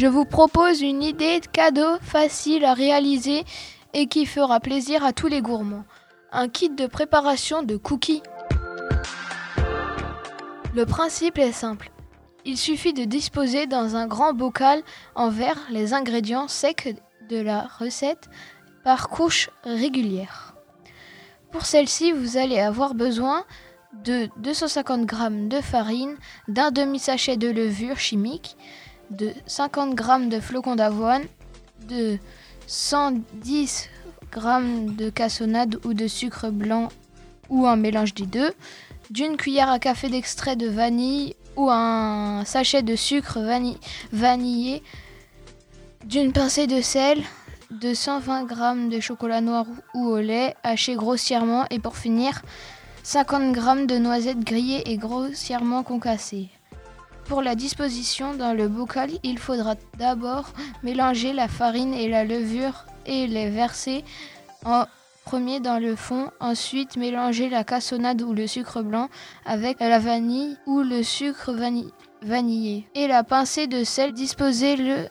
Je 0.00 0.06
vous 0.06 0.24
propose 0.24 0.80
une 0.80 1.02
idée 1.02 1.40
de 1.40 1.46
cadeau 1.46 1.98
facile 2.00 2.64
à 2.64 2.72
réaliser 2.72 3.44
et 3.92 4.06
qui 4.06 4.24
fera 4.24 4.58
plaisir 4.58 5.04
à 5.04 5.12
tous 5.12 5.26
les 5.26 5.42
gourmands. 5.42 5.84
Un 6.32 6.48
kit 6.48 6.70
de 6.70 6.86
préparation 6.86 7.62
de 7.62 7.76
cookies. 7.76 8.22
Le 10.74 10.86
principe 10.86 11.36
est 11.36 11.52
simple. 11.52 11.90
Il 12.46 12.56
suffit 12.56 12.94
de 12.94 13.04
disposer 13.04 13.66
dans 13.66 13.94
un 13.94 14.06
grand 14.06 14.32
bocal 14.32 14.82
en 15.16 15.28
verre 15.28 15.60
les 15.68 15.92
ingrédients 15.92 16.48
secs 16.48 16.96
de 17.28 17.38
la 17.38 17.68
recette 17.78 18.30
par 18.82 19.10
couche 19.10 19.50
régulière. 19.64 20.54
Pour 21.52 21.66
celle-ci, 21.66 22.12
vous 22.12 22.38
allez 22.38 22.58
avoir 22.58 22.94
besoin 22.94 23.44
de 23.92 24.30
250 24.38 25.10
g 25.10 25.16
de 25.48 25.60
farine, 25.60 26.16
d'un 26.48 26.70
demi-sachet 26.70 27.36
de 27.36 27.50
levure 27.50 27.98
chimique, 27.98 28.56
de 29.10 29.32
50 29.46 29.98
g 29.98 30.26
de 30.28 30.40
flocons 30.40 30.76
d'avoine, 30.76 31.24
de 31.88 32.18
110 32.66 33.88
g 34.32 34.40
de 34.96 35.10
cassonade 35.10 35.78
ou 35.84 35.94
de 35.94 36.06
sucre 36.06 36.50
blanc 36.50 36.88
ou 37.48 37.66
un 37.66 37.76
mélange 37.76 38.14
des 38.14 38.26
deux, 38.26 38.52
d'une 39.10 39.36
cuillère 39.36 39.70
à 39.70 39.78
café 39.80 40.08
d'extrait 40.08 40.54
de 40.54 40.68
vanille 40.68 41.34
ou 41.56 41.68
un 41.68 42.44
sachet 42.44 42.82
de 42.82 42.94
sucre 42.94 43.40
vani- 43.40 43.78
vanillé, 44.12 44.82
d'une 46.04 46.32
pincée 46.32 46.68
de 46.68 46.80
sel, 46.80 47.20
de 47.72 47.92
120 47.92 48.48
g 48.48 48.96
de 48.96 49.00
chocolat 49.00 49.40
noir 49.40 49.66
ou 49.94 50.06
au 50.06 50.18
lait 50.18 50.54
haché 50.62 50.94
grossièrement 50.94 51.66
et 51.70 51.78
pour 51.80 51.96
finir 51.96 52.42
50 53.02 53.54
g 53.54 53.86
de 53.86 53.98
noisettes 53.98 54.40
grillées 54.40 54.88
et 54.90 54.96
grossièrement 54.96 55.82
concassées. 55.82 56.48
Pour 57.30 57.42
la 57.42 57.54
disposition 57.54 58.34
dans 58.34 58.54
le 58.54 58.66
bocal, 58.66 59.08
il 59.22 59.38
faudra 59.38 59.76
d'abord 59.96 60.46
mélanger 60.82 61.32
la 61.32 61.46
farine 61.46 61.94
et 61.94 62.08
la 62.08 62.24
levure 62.24 62.86
et 63.06 63.28
les 63.28 63.48
verser 63.48 64.04
en 64.64 64.86
premier 65.24 65.60
dans 65.60 65.78
le 65.78 65.94
fond. 65.94 66.32
Ensuite, 66.40 66.96
mélanger 66.96 67.48
la 67.48 67.62
cassonade 67.62 68.20
ou 68.20 68.34
le 68.34 68.48
sucre 68.48 68.82
blanc 68.82 69.08
avec 69.46 69.78
la 69.78 70.00
vanille 70.00 70.56
ou 70.66 70.80
le 70.80 71.04
sucre 71.04 71.52
vani- 71.52 71.92
vanillé. 72.20 72.88
Et 72.96 73.06
la 73.06 73.22
pincée 73.22 73.68
de 73.68 73.84
sel, 73.84 74.12
disposer 74.12 74.74
le 74.74 75.06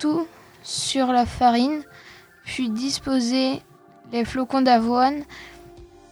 tout 0.00 0.26
sur 0.64 1.12
la 1.12 1.24
farine, 1.24 1.84
puis 2.44 2.68
disposer 2.68 3.62
les 4.10 4.24
flocons 4.24 4.62
d'avoine, 4.62 5.22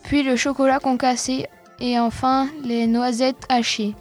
puis 0.05 0.23
le 0.23 0.37
chocolat 0.37 0.79
concassé 0.79 1.49
et 1.81 1.99
enfin 1.99 2.47
les 2.62 2.87
noisettes 2.87 3.45
hachées. 3.49 3.97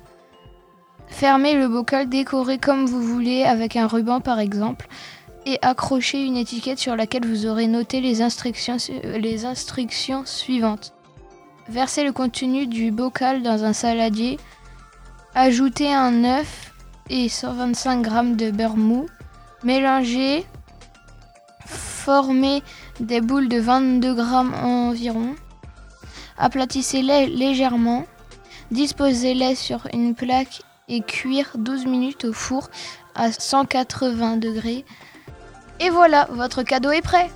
Fermez 1.07 1.55
le 1.55 1.67
bocal 1.67 2.09
décoré 2.09 2.57
comme 2.57 2.85
vous 2.85 3.01
voulez 3.01 3.43
avec 3.43 3.75
un 3.75 3.87
ruban 3.87 4.19
par 4.19 4.39
exemple 4.39 4.87
et 5.47 5.57
accrochez 5.61 6.25
une 6.25 6.35
étiquette 6.35 6.77
sur 6.77 6.95
laquelle 6.95 7.25
vous 7.25 7.45
aurez 7.45 7.67
noté 7.67 8.01
les 8.01 8.21
instructions, 8.21 8.77
les 9.03 9.45
instructions 9.45 10.23
suivantes. 10.25 10.93
Versez 11.69 12.03
le 12.03 12.11
contenu 12.11 12.67
du 12.67 12.91
bocal 12.91 13.41
dans 13.41 13.63
un 13.63 13.73
saladier. 13.73 14.37
Ajoutez 15.35 15.93
un 15.93 16.23
œuf 16.25 16.73
et 17.09 17.29
125 17.29 18.05
g 18.05 18.35
de 18.35 18.51
beurre 18.51 18.77
mou. 18.77 19.05
Mélangez. 19.63 20.45
Formez 21.65 22.61
des 22.99 23.21
boules 23.21 23.49
de 23.49 23.59
22 23.59 24.15
g 24.15 24.21
environ. 24.63 25.35
Aplatissez-les 26.37 27.27
légèrement. 27.27 28.05
Disposez-les 28.71 29.55
sur 29.55 29.87
une 29.93 30.13
plaque 30.13 30.61
et 30.87 31.01
cuire 31.01 31.51
12 31.55 31.85
minutes 31.85 32.25
au 32.25 32.33
four 32.33 32.69
à 33.15 33.31
180 33.31 34.37
degrés. 34.37 34.85
Et 35.79 35.89
voilà, 35.89 36.27
votre 36.31 36.63
cadeau 36.63 36.91
est 36.91 37.01
prêt. 37.01 37.29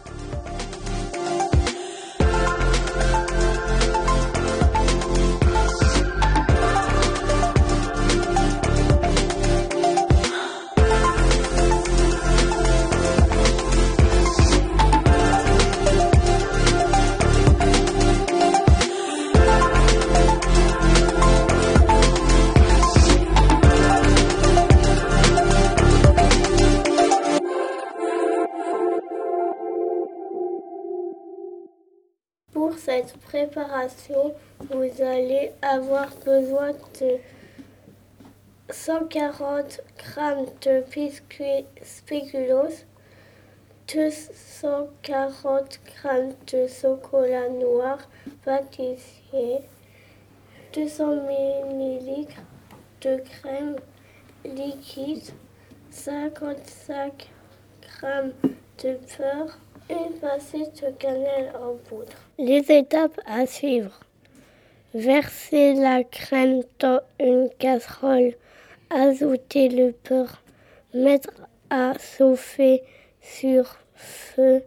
Vous 34.69 35.01
allez 35.01 35.51
avoir 35.61 36.09
besoin 36.23 36.71
de 36.99 37.17
140 38.69 39.81
g 39.97 40.21
de 40.61 40.83
biscuits 40.89 41.65
spéculoos, 41.83 42.85
240 43.87 45.79
g 45.83 46.09
de 46.47 46.67
chocolat 46.67 47.49
noir 47.49 47.97
pâtissier, 48.45 49.59
200 50.73 51.27
ml 51.27 52.27
de 53.01 53.17
crème 53.17 53.75
liquide, 54.45 55.33
55 55.89 57.29
g 58.01 58.07
de 58.83 58.97
beurre, 59.17 59.57
une 59.89 60.13
pincée 60.19 60.65
de 60.81 60.91
cannelle 60.97 61.51
en 61.55 61.75
poudre. 61.87 62.13
Les 62.37 62.71
étapes 62.71 63.19
à 63.25 63.45
suivre. 63.45 63.99
Verser 64.93 65.73
la 65.73 66.03
crème 66.03 66.63
dans 66.79 67.01
une 67.19 67.49
casserole, 67.59 68.33
ajouter 68.89 69.69
le 69.69 69.95
beurre, 70.07 70.41
mettre 70.93 71.31
à 71.69 71.93
chauffer 71.97 72.83
sur 73.21 73.77
feu 73.95 74.63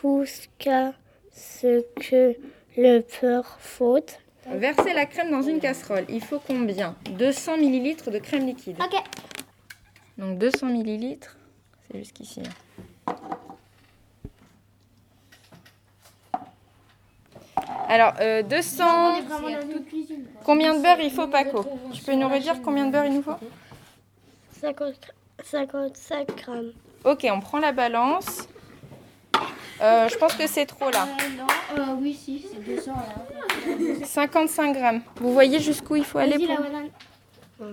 jusqu'à 0.00 0.92
ce 1.32 1.82
que 1.96 2.36
le 2.76 3.04
beurre 3.20 3.58
fonde. 3.60 4.02
Verser 4.46 4.94
la 4.94 5.06
crème 5.06 5.30
dans 5.30 5.42
une 5.42 5.60
casserole. 5.60 6.04
Il 6.08 6.22
faut 6.22 6.40
combien? 6.46 6.96
200 7.18 7.56
ml 7.56 8.10
de 8.12 8.18
crème 8.18 8.46
liquide. 8.46 8.76
Ok. 8.80 9.02
Donc 10.16 10.38
200 10.38 10.68
ml, 10.68 11.18
c'est 11.90 11.98
jusqu'ici. 11.98 12.42
Alors, 17.88 18.12
euh, 18.20 18.42
200. 18.42 18.84
Combien 20.44 20.74
de 20.74 20.82
beurre 20.82 21.00
il 21.00 21.10
faut, 21.10 21.26
Paco 21.26 21.64
Tu 21.92 22.02
peux 22.02 22.14
nous 22.14 22.28
redire 22.28 22.60
combien 22.62 22.86
de 22.86 22.92
beurre 22.92 23.06
il 23.06 23.14
nous 23.14 23.22
faut 23.22 23.36
50 24.60 25.12
55 25.44 26.26
grammes. 26.36 26.72
Ok, 27.04 27.26
on 27.30 27.40
prend 27.40 27.58
la 27.58 27.72
balance. 27.72 28.48
Euh, 29.80 30.08
je 30.08 30.16
pense 30.16 30.34
que 30.34 30.46
c'est 30.48 30.66
trop 30.66 30.90
là. 30.90 31.06
non, 31.76 31.98
oui, 32.00 32.12
si, 32.12 32.44
c'est 32.52 32.62
200 32.64 32.92
là. 32.92 34.06
55 34.06 34.76
grammes. 34.76 35.00
Vous 35.16 35.32
voyez 35.32 35.60
jusqu'où 35.60 35.96
il 35.96 36.04
faut 36.04 36.18
aller 36.18 36.36
pour... 36.38 36.48
la 36.48 37.68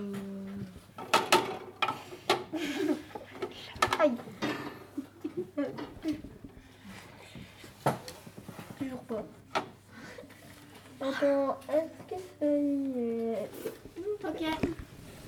Attends, 11.08 11.56
est-ce 11.72 12.14
que 12.14 12.20
c'est... 12.40 14.26
Ok. 14.26 14.42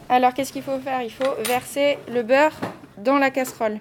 Alors, 0.09 0.35
qu'est-ce 0.35 0.53
qu'il 0.53 0.63
faut 0.63 0.79
faire? 0.81 1.03
Il 1.03 1.13
faut 1.13 1.35
verser 1.45 1.99
le 2.09 2.23
beurre 2.23 2.57
dans 2.97 3.19
la 3.19 3.31
casserole. 3.31 3.79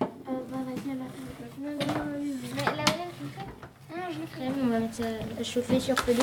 Euh, 0.00 0.04
bah, 0.28 0.58
vas-y, 0.66 0.88
la 0.88 0.94
banane. 0.94 1.10
Mais 1.58 1.70
la 1.70 1.84
banane, 1.86 3.10
je 3.18 3.24
le 3.24 3.30
fais. 3.30 3.44
Ah, 3.94 4.10
je 4.12 4.20
le 4.20 4.26
ferai. 4.26 4.48
On 4.62 4.66
va 4.66 4.78
mettre 4.78 4.94
ça 4.94 5.04
à 5.40 5.42
chauffer 5.42 5.80
sur 5.80 5.98
feu 5.98 6.14
doux. 6.14 6.22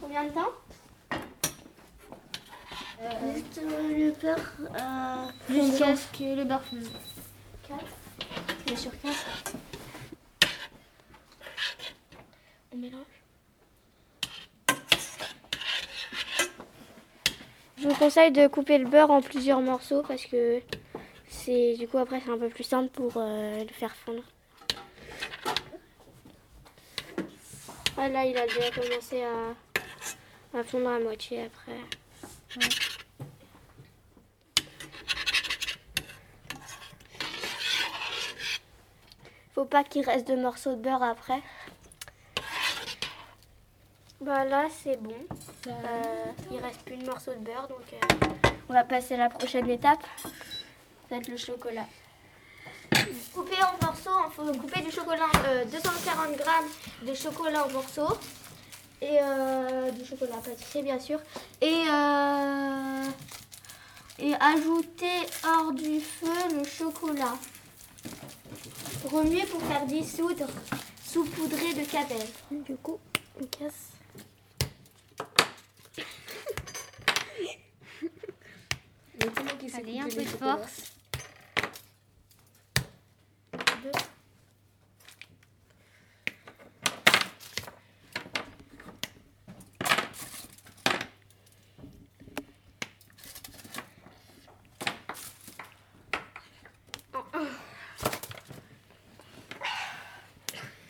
Combien 0.00 0.24
de 0.24 0.30
temps? 0.30 0.40
Juste 3.34 3.60
le 3.62 4.12
beurre 4.20 4.52
euh, 4.80 5.26
Jusqu'à 5.50 5.94
ce 5.94 6.06
que 6.18 6.36
le 6.36 6.44
beurre 6.44 6.62
fonde. 6.62 6.88
4 7.68 7.78
Mais 8.68 8.76
sur 8.76 8.90
4. 9.00 9.12
Je 17.78 17.88
vous 17.88 17.94
conseille 17.94 18.32
de 18.32 18.48
couper 18.48 18.78
le 18.78 18.88
beurre 18.88 19.12
en 19.12 19.22
plusieurs 19.22 19.60
morceaux 19.60 20.02
parce 20.02 20.26
que 20.26 20.60
c'est 21.28 21.74
du 21.74 21.86
coup 21.86 21.98
après 21.98 22.20
c'est 22.24 22.30
un 22.30 22.38
peu 22.38 22.48
plus 22.48 22.64
simple 22.64 22.88
pour 22.90 23.12
euh, 23.16 23.62
le 23.62 23.68
faire 23.68 23.94
fondre. 23.94 24.24
Ah 27.96 28.08
là 28.08 28.24
il 28.24 28.36
a 28.36 28.46
déjà 28.46 28.70
commencé 28.70 29.22
à, 29.22 29.54
à 30.58 30.64
fondre 30.64 30.88
à 30.88 30.98
moitié 30.98 31.44
après. 31.44 31.78
Faut 39.54 39.64
pas 39.64 39.84
qu'il 39.84 40.04
reste 40.04 40.26
de 40.26 40.34
morceaux 40.34 40.74
de 40.74 40.82
beurre 40.82 41.04
après. 41.04 41.40
Bah 44.20 44.44
là 44.44 44.66
c'est 44.82 45.00
bon. 45.02 45.14
Euh, 45.66 45.70
il 46.50 46.58
reste 46.58 46.82
plus 46.82 46.96
de 46.96 47.04
morceaux 47.06 47.32
de 47.32 47.44
beurre 47.44 47.68
donc 47.68 47.80
euh, 47.92 48.50
on 48.68 48.72
va 48.72 48.84
passer 48.84 49.14
à 49.14 49.18
la 49.18 49.28
prochaine 49.28 49.68
étape. 49.68 50.02
Ça 50.22 50.30
va 51.10 51.16
être 51.18 51.28
le 51.28 51.36
chocolat. 51.36 51.86
Couper 53.34 53.56
en 53.62 53.84
morceaux, 53.84 54.30
faut 54.34 54.44
couper 54.52 54.80
du 54.80 54.90
chocolat, 54.90 55.28
euh, 55.46 55.64
240 55.64 56.36
grammes 56.36 56.68
de 57.06 57.14
chocolat 57.14 57.66
en 57.66 57.70
morceaux. 57.70 58.16
Et 59.02 59.18
euh, 59.20 59.90
du 59.90 60.04
chocolat 60.04 60.36
pâtissier 60.36 60.82
bien 60.82 60.98
sûr. 60.98 61.18
Et, 61.60 61.84
euh, 61.90 63.04
et 64.18 64.34
ajouter 64.34 65.26
hors 65.44 65.72
du 65.72 66.00
feu 66.00 66.56
le 66.56 66.64
chocolat. 66.64 67.34
Remuer 69.10 69.44
pour 69.46 69.60
faire 69.62 69.84
dissoudre, 69.84 70.46
saupoudrer 71.04 71.74
de 71.74 71.84
cannelle. 71.84 72.28
Du 72.50 72.76
coup, 72.76 72.98
on 73.40 73.44
casse. 73.44 73.90
Allez, 79.26 80.00
un 80.00 80.04
peu 80.04 80.22
de 80.22 80.28
force. 80.28 80.92
Deux. 83.82 83.90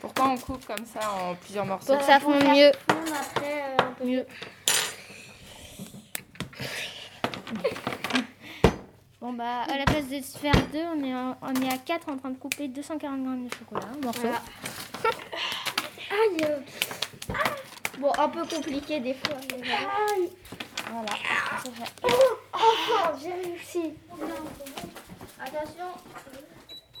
Pourquoi 0.01 0.27
on 0.27 0.37
coupe 0.37 0.65
comme 0.65 0.85
ça 0.85 1.09
en 1.11 1.35
plusieurs 1.35 1.65
morceaux 1.65 1.87
Pour 1.87 1.97
que 1.99 2.03
ça 2.05 2.19
fonde 2.19 2.43
mieux. 2.43 2.71
fondre 2.89 3.13
après 3.13 3.63
euh, 3.63 3.77
un 3.79 3.91
peu 3.93 4.05
Mieux. 4.05 4.25
Bon 9.25 9.33
bah 9.33 9.63
à 9.67 9.75
la 9.79 9.85
place 9.85 10.07
de 10.07 10.21
se 10.21 10.37
faire 10.37 10.53
deux, 10.71 10.83
on 10.95 11.03
est, 11.03 11.15
en- 11.15 11.35
on 11.41 11.55
est 11.59 11.73
à 11.73 11.79
4 11.79 12.09
en 12.09 12.17
train 12.17 12.29
de 12.29 12.37
couper 12.37 12.67
240 12.67 13.23
grammes 13.23 13.47
de 13.47 13.51
chocolat, 13.55 13.87
un 13.91 14.05
morceau. 14.05 14.21
Aïe 16.11 16.47
Bon, 17.97 18.11
un 18.19 18.29
peu 18.29 18.45
compliqué 18.45 18.99
des 18.99 19.15
fois. 19.15 19.35
mais 19.49 19.63
voilà. 19.63 19.87
Voilà. 20.91 21.13
c'est 21.63 21.71
fait. 21.71 21.91
Oh, 22.03 22.07
enfin, 22.53 23.13
j'ai 23.19 23.33
réussi. 23.49 23.93
Attention. 25.41 25.89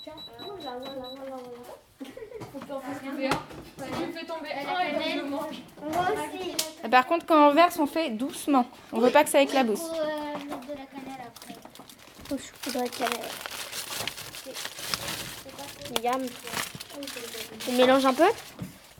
Tiens, 0.03 0.13
voilà, 0.39 0.79
voilà, 0.79 0.79
voilà, 0.79 1.09
voilà. 1.19 2.81
Moi 5.91 6.07
aussi. 6.11 6.55
Et 6.83 6.89
Par 6.89 7.05
contre, 7.05 7.27
quand 7.27 7.49
on 7.49 7.53
verse, 7.53 7.77
on 7.77 7.85
fait 7.85 8.09
doucement. 8.09 8.65
On 8.91 8.99
veut 8.99 9.11
pas 9.11 9.23
que 9.23 9.29
ça 9.29 9.41
éclabousse. 9.43 9.79
Faut 9.81 9.93
euh, 9.93 10.33
mettre 10.49 10.61
de 10.61 10.71
la 10.71 10.85
cannelle 10.87 11.27
après. 11.27 11.53
Faut 12.27 12.37
saupoudrer 12.37 12.85
de 12.85 12.95
cannelle. 12.95 13.31
Miam. 16.03 16.21
On 17.67 17.71
mélange 17.73 18.05
un 18.05 18.13
peu. 18.13 18.27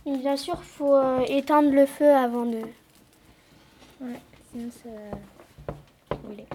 Et 0.05 0.17
bien 0.17 0.38
sûr, 0.38 0.63
faut 0.63 0.95
euh, 0.95 1.21
éteindre 1.27 1.71
le 1.71 1.85
feu 1.85 2.11
avant 2.13 2.45
de. 2.45 2.59
Ouais, 4.01 4.19
sinon 4.51 4.69
ça 4.71 4.89
brûler. 6.17 6.45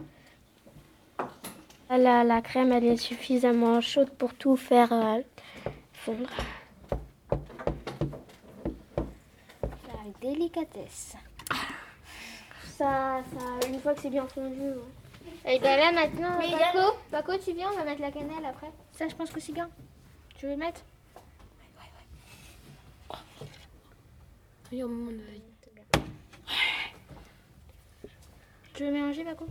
La, 1.89 2.23
la 2.23 2.41
crème, 2.41 2.71
elle 2.73 2.85
est 2.85 2.97
suffisamment 2.97 3.81
chaude 3.81 4.11
pour 4.11 4.35
tout 4.35 4.57
faire 4.57 4.93
euh, 4.93 5.21
fondre. 5.93 6.31
Avec 10.01 10.21
délicatesse. 10.21 11.17
Ça, 12.79 13.21
ça, 13.33 13.69
une 13.69 13.81
fois 13.81 13.95
que 13.95 14.03
c'est 14.03 14.11
bien 14.11 14.27
fondu. 14.29 14.61
ouais. 14.61 15.00
Et 15.47 15.59
ben 15.59 15.79
là 15.79 15.93
maintenant, 15.93 16.39
Paco, 16.39 16.97
Paco, 17.11 17.33
tu 17.39 17.53
viens, 17.55 17.71
on 17.73 17.77
va 17.77 17.85
mettre 17.85 18.03
la 18.03 18.11
cannelle 18.11 18.45
après. 18.45 18.71
Ça, 18.93 19.09
je 19.09 19.15
pense 19.15 19.31
que 19.31 19.41
c'est 19.41 19.53
bien. 19.53 19.71
Tu 20.37 20.47
veux 20.47 20.53
le 20.53 20.59
mettre 20.59 20.83
Tu 28.75 28.85
veux 28.85 28.93
mélanger, 28.93 29.25
Paco? 29.25 29.47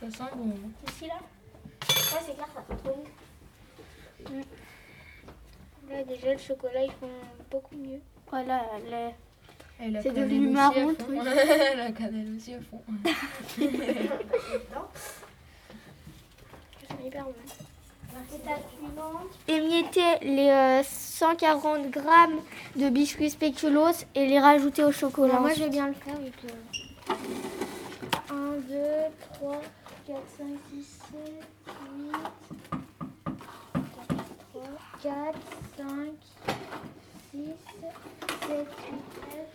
Ça 0.00 0.10
sent 0.10 0.30
bon. 0.34 0.52
Ici, 0.88 1.06
là 1.06 1.14
Ouais, 1.14 2.20
c'est 2.26 2.34
clair, 2.34 2.48
ça 2.54 2.62
fait 2.62 2.76
trop 2.82 3.04
bon. 4.28 4.42
Là, 5.88 6.04
déjà, 6.04 6.32
le 6.32 6.38
chocolat, 6.38 6.84
ils 6.84 6.92
font 6.92 7.08
beaucoup 7.50 7.76
mieux. 7.76 8.00
Voilà, 8.28 8.64
les... 8.84 9.14
C'est 10.02 10.14
devenu 10.14 10.50
marron, 10.50 10.88
le 10.88 10.94
truc. 10.94 11.16
la 11.76 11.92
cannelle 11.92 12.36
aussi 12.36 12.54
à 12.54 12.60
fond. 12.60 12.82
Émietter 19.48 20.18
les 20.22 20.50
euh, 20.50 20.82
140 20.82 21.90
grammes 21.90 22.40
de 22.76 22.88
biscuits 22.90 23.30
spéculoos 23.30 24.04
et 24.14 24.26
les 24.26 24.38
rajouter 24.38 24.84
au 24.84 24.92
chocolat. 24.92 25.40
moi, 25.40 25.52
je 25.54 25.64
vais 25.64 25.70
bien 25.70 25.88
le 25.88 25.94
faire. 25.94 26.14
1, 28.30 28.34
2, 28.68 28.76
3, 29.34 29.60
4, 30.06 30.18
5, 30.38 30.46
6, 30.74 30.98
7, 31.10 31.20
8, 31.98 32.12
3, 34.52 34.62
4, 35.02 35.38
5, 35.76 35.86
6, 37.32 37.38
7, 37.38 37.46
8, 38.48 38.56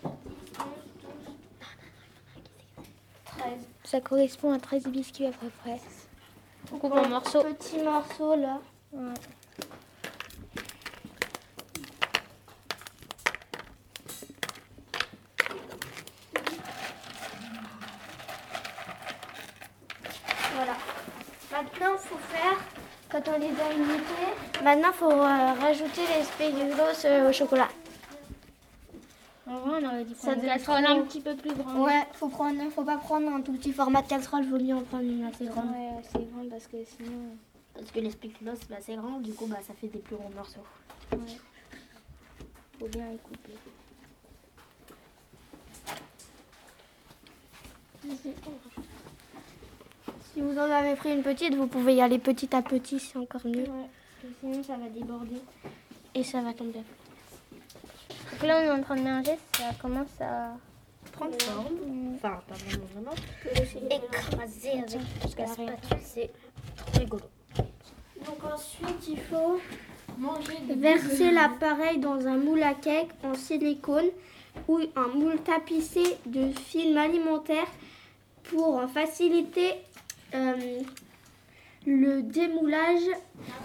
9, 0.04 0.05
13. 3.56 3.68
Ça 3.84 4.02
correspond 4.02 4.54
à 4.54 4.60
13 4.60 4.88
biscuits 4.88 5.26
à 5.28 5.32
peu 5.32 5.48
près. 5.64 5.80
On 6.74 6.78
coupe 6.78 6.94
en 6.94 7.08
morceaux. 7.08 7.44
Petit 7.44 7.80
morceau 7.84 8.36
là. 8.36 8.60
Voilà. 20.56 20.74
Maintenant, 21.52 21.94
il 21.94 22.08
faut 22.08 22.18
faire, 22.30 22.58
quand 23.10 23.22
on 23.28 23.40
les 23.40 23.48
a 23.48 23.74
imités, 23.74 24.64
maintenant, 24.64 24.90
il 24.90 24.98
faut 24.98 25.12
euh, 25.12 25.54
rajouter 25.62 26.02
les 26.18 26.24
spéculoos 26.24 27.06
euh, 27.06 27.30
au 27.30 27.34
chocolat. 27.34 27.70
Prendre 30.18 30.44
une 30.44 30.50
casserole 30.50 30.86
un 30.86 31.02
petit 31.02 31.22
peu 31.22 31.36
plus 31.36 31.54
grande. 31.54 31.86
Ouais, 31.86 32.04
faut 32.14 32.30
prendre, 32.30 32.60
faut 32.72 32.84
pas 32.84 32.98
prendre 32.98 33.32
un 33.32 33.42
tout 33.42 33.54
petit 33.54 33.72
format 33.72 34.02
de 34.02 34.08
casserole, 34.08 34.46
vaut 34.46 34.60
mieux 34.60 34.76
en 34.76 34.82
prendre 34.82 35.04
une 35.04 35.24
assez 35.26 35.46
grande. 35.46 35.72
Ouais, 35.72 35.90
assez 36.00 36.26
grande 36.32 36.50
parce 36.50 36.68
que 36.68 36.78
sinon. 36.84 37.38
Parce 37.74 37.92
que 37.92 38.00
les 38.00 38.12
spéculoos, 38.12 38.54
c'est 38.80 38.96
grand, 38.96 39.20
du 39.20 39.34
coup, 39.34 39.48
bah, 39.48 39.58
ça 39.62 39.74
fait 39.74 39.88
des 39.88 40.00
plus 40.00 40.16
gros 40.16 40.30
morceaux. 40.34 40.62
Ouais. 41.12 41.20
Faut 42.80 42.88
bien 42.88 43.10
les 43.12 43.18
couper. 43.18 43.54
Si 50.34 50.42
vous 50.42 50.58
en 50.58 50.72
avez 50.72 50.96
pris 50.96 51.14
une 51.14 51.24
petite, 51.24 51.56
vous 51.56 51.68
pouvez 51.68 51.96
y 51.96 52.02
aller 52.02 52.20
petit 52.20 52.56
à 52.56 52.62
petit, 52.62 53.00
c'est 53.00 53.18
encore 53.18 53.46
mieux. 53.46 53.64
parce 53.64 53.88
que 54.22 54.28
sinon 54.40 54.64
ça 54.64 54.78
va 54.78 54.90
déborder 54.90 55.42
et 56.14 56.24
ça 56.24 56.42
va 56.42 56.54
tomber. 56.54 56.82
Donc 58.36 58.50
là, 58.50 58.58
on 58.60 58.66
est 58.66 58.72
en 58.72 58.82
train 58.82 58.96
de 58.98 59.02
mélanger, 59.02 59.38
ça 59.54 59.64
commence 59.82 60.20
à 60.20 60.58
Prendre 61.14 61.42
forme. 61.42 62.16
Enfin, 62.16 62.42
pas 62.50 62.56
vraiment, 62.56 62.86
vraiment. 62.94 63.14
Écraser 63.90 64.72
avec 64.72 65.38
la 65.38 65.48
spatule, 65.48 65.98
c'est 66.04 66.32
rigolo. 67.00 67.24
Donc 68.26 68.44
ensuite, 68.44 69.08
il 69.08 69.20
faut 69.20 69.62
verser 70.76 71.32
l'appareil 71.32 72.00
dans 72.00 72.28
un 72.28 72.36
moule 72.36 72.64
à 72.64 72.74
cake 72.74 73.12
en 73.24 73.36
silicone 73.36 74.10
ou 74.68 74.82
un 74.98 75.08
moule 75.08 75.38
tapissé 75.38 76.04
de 76.26 76.52
film 76.52 76.98
alimentaire 76.98 77.68
pour 78.44 78.82
faciliter 78.94 79.76
euh, 80.34 80.82
le 81.86 82.22
démoulage. 82.22 83.04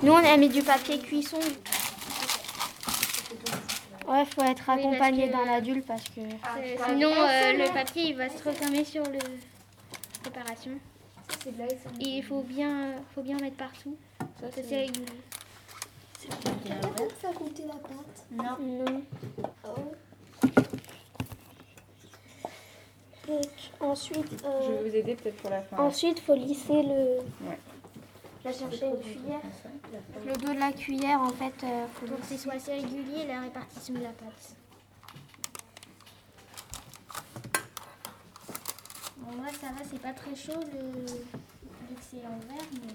Nous, 0.04 0.12
on 0.12 0.16
a 0.16 0.36
mis 0.36 0.48
du 0.48 0.62
papier 0.62 1.00
cuisson. 1.00 1.40
Ouais, 4.08 4.24
faut 4.24 4.42
être 4.42 4.68
accompagné 4.68 5.28
d'un 5.28 5.48
adulte 5.48 5.86
parce 5.86 6.04
que 6.04 6.20
sinon 6.86 7.10
euh, 7.10 7.52
le 7.52 7.72
papier 7.72 8.08
il 8.08 8.16
va 8.16 8.28
se 8.28 8.42
refermer 8.42 8.84
sur 8.84 9.04
le 9.04 9.18
préparation. 10.22 10.72
Et 12.00 12.08
il 12.18 12.22
faut 12.24 12.42
bien, 12.42 12.94
faut 13.14 13.22
bien 13.22 13.36
mettre 13.38 13.56
partout. 13.56 13.96
Ça 14.40 14.46
c'est 14.52 14.76
régulier. 14.76 15.06
ça 17.20 17.32
goûter 17.32 17.64
la 17.66 17.74
pâte 17.74 18.26
Non. 18.30 18.56
Non. 18.60 19.02
Donc, 23.28 23.46
ensuite, 23.78 24.44
euh, 24.44 24.60
Je 24.62 24.72
vais 24.72 24.90
vous 24.90 24.96
aider 24.96 25.14
peut-être 25.14 25.36
pour 25.36 25.50
la 25.50 25.62
fin. 25.62 25.76
ensuite, 25.78 26.18
faut 26.18 26.34
lisser 26.34 26.82
le. 26.82 27.18
Ouais. 27.48 27.58
Là, 28.42 28.52
chercher 28.52 28.86
une 28.86 29.00
cuillère. 29.00 29.40
Le 30.26 30.32
dos 30.32 30.54
de 30.54 30.58
la 30.58 30.72
cuillère, 30.72 31.20
en 31.20 31.28
fait, 31.28 31.52
euh, 31.62 31.86
faut 31.94 32.06
Pour 32.06 32.20
que 32.20 32.26
ce 32.26 32.38
soit 32.38 32.54
assez 32.54 32.72
régulier, 32.72 33.26
la 33.26 33.42
répartition 33.42 33.94
de 33.94 34.00
la 34.00 34.10
pâte. 34.10 34.56
Bon, 39.18 39.36
moi, 39.36 39.48
ça 39.60 39.66
va, 39.68 39.84
c'est 39.90 40.00
pas 40.00 40.14
très 40.14 40.34
chaud, 40.34 40.58
le... 40.72 41.06
vu 41.06 41.94
que 41.94 42.02
c'est 42.10 42.26
en 42.26 42.38
verre, 42.48 42.66
mais 42.72 42.94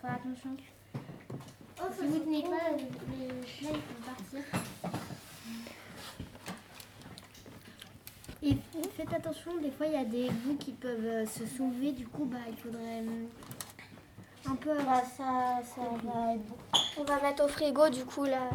faire 0.00 0.14
attention. 0.14 0.56
si 0.56 2.06
vous 2.06 2.18
tenez 2.18 2.42
pas, 2.42 2.70
le, 2.72 3.28
le 3.28 3.40
plat, 3.42 3.70
il 3.72 3.80
peut 3.80 4.02
partir. 4.04 4.42
Et 8.42 8.56
faites 8.96 9.12
attention, 9.12 9.56
des 9.58 9.70
fois, 9.70 9.86
il 9.86 9.92
y 9.92 9.96
a 9.96 10.04
des 10.04 10.28
bouts 10.30 10.56
qui 10.56 10.72
peuvent 10.72 11.04
euh, 11.04 11.26
se 11.26 11.46
soulever, 11.46 11.92
du 11.92 12.06
coup, 12.06 12.24
bah, 12.24 12.38
il 12.48 12.56
faudrait 12.56 13.02
euh, 13.02 13.26
un 14.56 14.64
peu... 14.64 14.74
Bah, 14.82 15.02
ça, 15.16 15.60
ça 15.62 15.82
va 16.04 16.34
être 16.34 16.46
bon. 16.46 16.56
On 16.98 17.04
va 17.04 17.20
mettre 17.20 17.44
au 17.44 17.48
frigo, 17.48 17.88
du 17.88 18.04
coup, 18.04 18.24
là. 18.24 18.48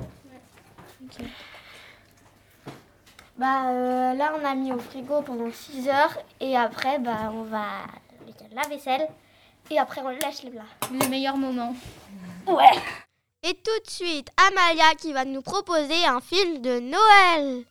Bah, 3.37 3.69
euh, 3.69 4.13
là, 4.13 4.33
on 4.39 4.45
a 4.45 4.55
mis 4.55 4.71
au 4.71 4.79
frigo 4.79 5.21
pendant 5.21 5.51
6 5.51 5.87
heures. 5.89 6.17
Et 6.39 6.57
après, 6.57 6.99
bah, 6.99 7.31
on 7.33 7.43
va 7.43 7.65
mettre 8.25 8.43
la 8.51 8.67
vaisselle. 8.67 9.07
Et 9.69 9.79
après, 9.79 10.01
on 10.01 10.09
lâche 10.09 10.43
les 10.43 10.51
plats. 10.51 10.61
Le 10.91 11.07
meilleur 11.07 11.37
moment. 11.37 11.75
Ouais. 12.47 12.77
Et 13.43 13.53
tout 13.53 13.79
de 13.85 13.89
suite, 13.89 14.29
Amalia 14.47 14.93
qui 14.97 15.13
va 15.13 15.25
nous 15.25 15.41
proposer 15.41 16.05
un 16.05 16.19
film 16.19 16.61
de 16.61 16.79
Noël. 16.79 17.63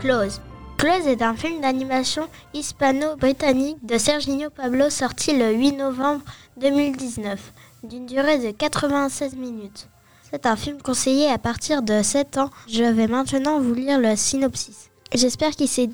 Close. 0.00 0.40
Close 0.78 1.08
est 1.08 1.22
un 1.22 1.34
film 1.34 1.60
d'animation 1.60 2.28
hispano-britannique 2.54 3.84
de 3.84 3.98
Serginho 3.98 4.48
Pablo 4.48 4.90
sorti 4.90 5.36
le 5.36 5.52
8 5.52 5.72
novembre 5.72 6.22
2019, 6.58 7.52
d'une 7.82 8.06
durée 8.06 8.38
de 8.38 8.52
96 8.52 9.34
minutes. 9.34 9.88
C'est 10.30 10.46
un 10.46 10.54
film 10.54 10.80
conseillé 10.80 11.28
à 11.28 11.36
partir 11.36 11.82
de 11.82 12.00
7 12.00 12.38
ans. 12.38 12.50
Je 12.68 12.84
vais 12.84 13.08
maintenant 13.08 13.58
vous 13.58 13.74
lire 13.74 13.98
le 13.98 14.14
synopsis. 14.14 14.90
J'espère 15.12 15.50
qu'il 15.50 15.66
s'est 15.66 15.90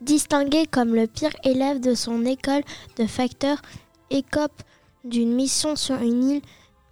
distingué 0.00 0.64
comme 0.64 0.94
le 0.94 1.08
pire 1.08 1.34
élève 1.42 1.80
de 1.80 1.96
son 1.96 2.24
école 2.24 2.62
de 2.98 3.06
facteur 3.06 3.60
écope 4.10 4.62
d'une 5.02 5.34
mission 5.34 5.74
sur 5.74 5.96
une 5.96 6.30
île 6.30 6.42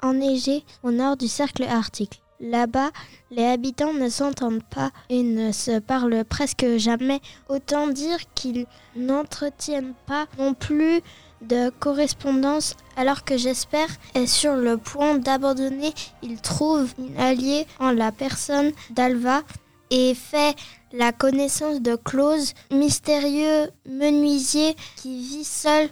enneigée 0.02 0.64
au 0.82 0.90
nord 0.90 1.16
du 1.16 1.28
cercle 1.28 1.62
arctique. 1.62 2.20
Là-bas, 2.40 2.90
les 3.30 3.44
habitants 3.44 3.92
ne 3.92 4.08
s'entendent 4.08 4.62
pas 4.62 4.90
et 5.08 5.22
ne 5.22 5.50
se 5.50 5.80
parlent 5.80 6.24
presque 6.24 6.76
jamais. 6.76 7.20
Autant 7.48 7.88
dire 7.88 8.18
qu'ils 8.34 8.66
n'entretiennent 8.94 9.94
pas 10.06 10.26
non 10.38 10.54
plus 10.54 11.02
de 11.42 11.70
correspondance 11.70 12.76
alors 12.96 13.24
que 13.24 13.36
j'espère 13.36 13.88
est 14.14 14.26
sur 14.26 14.54
le 14.54 14.76
point 14.76 15.18
d'abandonner. 15.18 15.92
Il 16.22 16.40
trouve 16.40 16.92
une 16.98 17.16
alliée 17.18 17.66
en 17.80 17.90
la 17.90 18.12
personne 18.12 18.72
d'Alva 18.90 19.42
et 19.90 20.14
fait 20.14 20.54
la 20.92 21.12
connaissance 21.12 21.80
de 21.80 21.96
Claus, 21.96 22.54
mystérieux 22.70 23.70
menuisier 23.88 24.76
qui 24.96 25.20
vit 25.22 25.44
seul 25.44 25.88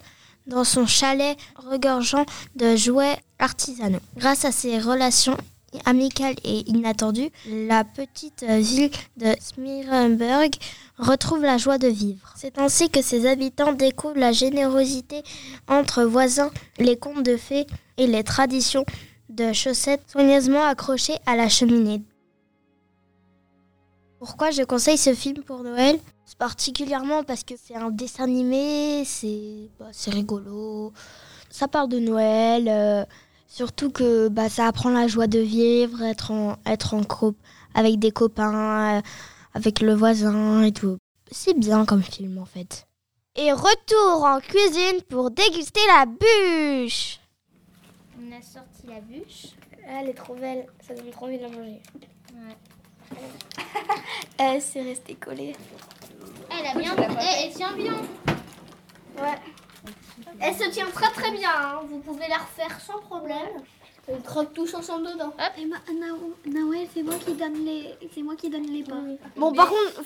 dans 0.47 0.65
son 0.65 0.87
chalet 0.87 1.37
regorgeant 1.57 2.25
de 2.55 2.77
jouets 2.77 3.19
artisanaux. 3.39 3.99
Grâce 4.17 4.45
à 4.45 4.53
ces 4.53 4.79
relations 4.79 5.37
amicales 5.85 6.37
et 6.45 6.69
inattendues, 6.69 7.31
la 7.49 7.85
petite 7.85 8.45
ville 8.45 8.91
de 9.17 9.35
Smirenberg 9.41 10.55
retrouve 10.99 11.43
la 11.43 11.59
joie 11.59 11.79
de 11.79 11.89
vivre. 11.89 12.33
C'est 12.37 12.59
ainsi 12.59 12.91
que 12.91 13.03
ses 13.03 13.27
habitants 13.27 13.73
découvrent 13.73 14.19
la 14.19 14.33
générosité 14.33 15.23
entre 15.69 16.05
voisins, 16.05 16.51
les 16.79 16.97
contes 16.97 17.25
de 17.25 17.37
fées 17.37 17.67
et 17.97 18.07
les 18.07 18.25
traditions 18.25 18.85
de 19.29 19.53
chaussettes 19.53 20.05
soigneusement 20.09 20.65
accrochées 20.65 21.19
à 21.27 21.37
la 21.37 21.49
cheminée. 21.49 22.03
Pourquoi 24.19 24.51
je 24.51 24.63
conseille 24.63 24.99
ce 24.99 25.15
film 25.15 25.43
pour 25.43 25.63
Noël? 25.63 25.99
Particulièrement 26.39 27.23
parce 27.23 27.45
que 27.45 27.55
c'est 27.57 27.77
un 27.77 27.91
dessin 27.91 28.25
animé, 28.25 29.05
c'est 29.07 29.71
bah, 29.79 29.87
rigolo, 30.09 30.93
ça 31.49 31.69
parle 31.69 31.89
de 31.89 31.99
Noël, 31.99 32.67
euh, 32.69 33.05
surtout 33.47 33.91
que 33.91 34.29
bah, 34.29 34.49
ça 34.49 34.67
apprend 34.67 34.91
la 34.91 35.07
joie 35.07 35.27
de 35.27 35.39
vivre, 35.39 36.03
être 36.03 36.31
en, 36.31 36.57
être 36.67 36.95
en 36.95 37.01
groupe 37.01 37.39
avec 37.75 37.99
des 37.99 38.11
copains, 38.11 38.99
euh, 38.99 39.03
avec 39.55 39.81
le 39.81 39.95
voisin 39.95 40.63
et 40.63 40.73
tout. 40.73 40.99
C'est 41.31 41.59
bien 41.59 41.85
comme 41.85 42.03
film 42.03 42.39
en 42.39 42.45
fait. 42.45 42.87
Et 43.35 43.53
retour 43.53 44.25
en 44.25 44.41
cuisine 44.41 45.03
pour 45.09 45.31
déguster 45.31 45.81
la 45.89 46.07
bûche 46.07 47.21
On 48.19 48.33
a 48.33 48.41
sorti 48.41 48.87
la 48.89 49.01
bûche. 49.01 49.49
Elle 49.87 50.09
est 50.09 50.15
trop 50.15 50.35
belle, 50.35 50.67
ça 50.87 50.95
donne 50.95 51.11
trop 51.11 51.27
envie 51.27 51.39
de 51.39 51.43
la 51.43 51.51
manger. 51.51 51.81
Elle 54.39 54.61
s'est 54.61 54.83
restée 54.83 55.15
collée. 55.15 55.55
Elle 56.51 56.67
a 56.67 56.79
bien. 56.79 56.97
Elle, 56.97 57.17
elle 57.45 57.53
tient 57.53 57.77
bien. 57.77 57.95
Ouais. 59.19 59.39
Elle 60.41 60.55
se 60.55 60.69
tient 60.71 60.87
très 60.91 61.11
très 61.11 61.31
bien, 61.31 61.51
hein. 61.55 61.81
vous 61.89 61.99
pouvez 61.99 62.27
la 62.29 62.39
refaire 62.39 62.81
sans 62.81 62.99
problème. 63.01 63.63
On 64.09 64.19
croque 64.21 64.53
tous 64.55 64.73
ensemble 64.75 65.09
dedans. 65.13 65.35
Et 65.59 65.65
ma, 65.67 65.77
c'est 66.95 67.03
moi 67.03 67.15
qui 67.17 67.33
donne 67.35 67.65
les, 67.65 67.93
c'est 68.15 68.23
moi 68.23 68.37
qui 68.37 68.49
donne 68.51 68.67
les 68.67 68.85
pains. 68.85 69.05
Bon, 69.37 69.53
par 69.53 69.69
contre, 69.69 70.03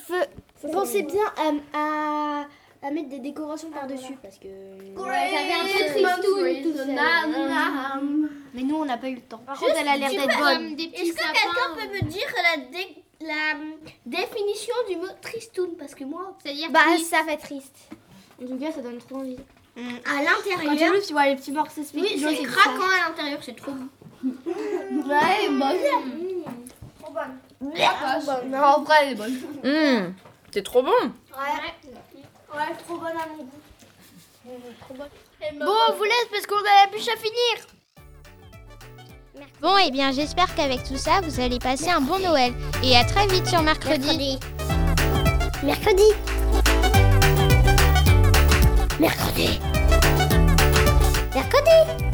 pensez 0.72 1.02
bien 1.02 1.24
à, 1.36 1.52
à, 1.78 2.46
à 2.82 2.90
mettre 2.90 3.10
des 3.10 3.18
décorations 3.18 3.68
par-dessus 3.70 4.16
parce 4.22 4.38
que. 4.38 4.48
ça 4.96 5.02
fait 5.92 6.04
un 6.04 6.16
peu. 6.16 6.42
Mais 8.54 8.62
nous, 8.62 8.76
on 8.76 8.84
n'a 8.86 8.96
pas 8.96 9.08
eu 9.10 9.16
le 9.16 9.20
temps. 9.20 9.38
Par 9.44 9.54
Juste, 9.56 9.66
contre, 9.68 9.80
elle 9.82 9.88
a 9.88 9.96
l'air 9.96 10.10
d'être 10.10 10.38
bonne. 10.38 10.72
euh, 10.72 10.76
Est-ce 10.94 11.12
que 11.12 11.18
quelqu'un 11.18 11.74
peut 11.76 11.88
me 11.94 12.00
dire 12.10 12.26
la, 12.42 12.56
dé- 12.64 13.04
la 13.20 13.54
définition 14.06 14.74
du 14.88 14.96
mot 14.96 15.12
tristoun? 15.20 15.76
Parce 15.78 15.94
que 15.94 16.04
moi. 16.04 16.34
C'est-à-dire 16.42 16.70
Bah, 16.70 16.96
ça 16.98 17.22
fait 17.24 17.36
triste. 17.36 17.76
En 18.42 18.46
tout 18.46 18.56
cas, 18.58 18.72
ça 18.72 18.80
donne 18.80 18.96
trop 18.98 19.16
envie. 19.16 19.36
À 19.76 19.80
Quand 19.80 20.42
tu 20.42 20.50
l'intérieur. 20.58 20.94
tu 21.06 21.12
vois 21.12 21.26
les 21.26 21.36
petits 21.36 21.52
morceaux 21.52 21.80
Oui, 21.94 22.16
c'est 22.18 22.42
craquant 22.44 22.84
à 22.84 23.08
l'intérieur, 23.08 23.38
c'est 23.42 23.56
trop 23.56 23.72
bon. 23.72 23.88
Ouais, 24.24 25.48
bonne. 25.48 25.76
Trop 27.00 27.12
bonne. 27.12 28.50
Non, 28.50 28.58
en 28.58 28.82
vrai, 28.82 28.96
elle 29.02 29.12
est 29.12 29.14
bonne. 29.14 29.40
Hum, 29.64 30.14
C'est 30.52 30.62
trop 30.64 30.82
bon. 30.82 30.90
Ouais. 30.90 31.92
Ouais, 32.52 32.74
trop 32.86 32.96
bonne 32.96 33.08
à 33.12 33.26
mon 33.28 33.44
goût. 33.44 33.50
Bon, 35.58 35.72
on 35.88 35.92
vous 35.94 36.04
laisse 36.04 36.26
parce 36.30 36.46
qu'on 36.46 36.56
a 36.56 36.84
la 36.84 36.90
bûche 36.92 37.08
à 37.08 37.16
finir. 37.16 37.66
Bon, 39.62 39.76
et 39.78 39.90
bien 39.90 40.10
j'espère 40.12 40.54
qu'avec 40.54 40.82
tout 40.82 40.96
ça, 40.96 41.20
vous 41.22 41.40
allez 41.40 41.58
passer 41.58 41.88
un 41.88 42.00
bon 42.00 42.18
Noël. 42.18 42.52
Et 42.82 42.96
à 42.96 43.04
très 43.04 43.26
vite 43.28 43.46
sur 43.46 43.62
mercredi 43.62 44.38
mercredi. 49.00 49.58
Mercredi 51.34 52.09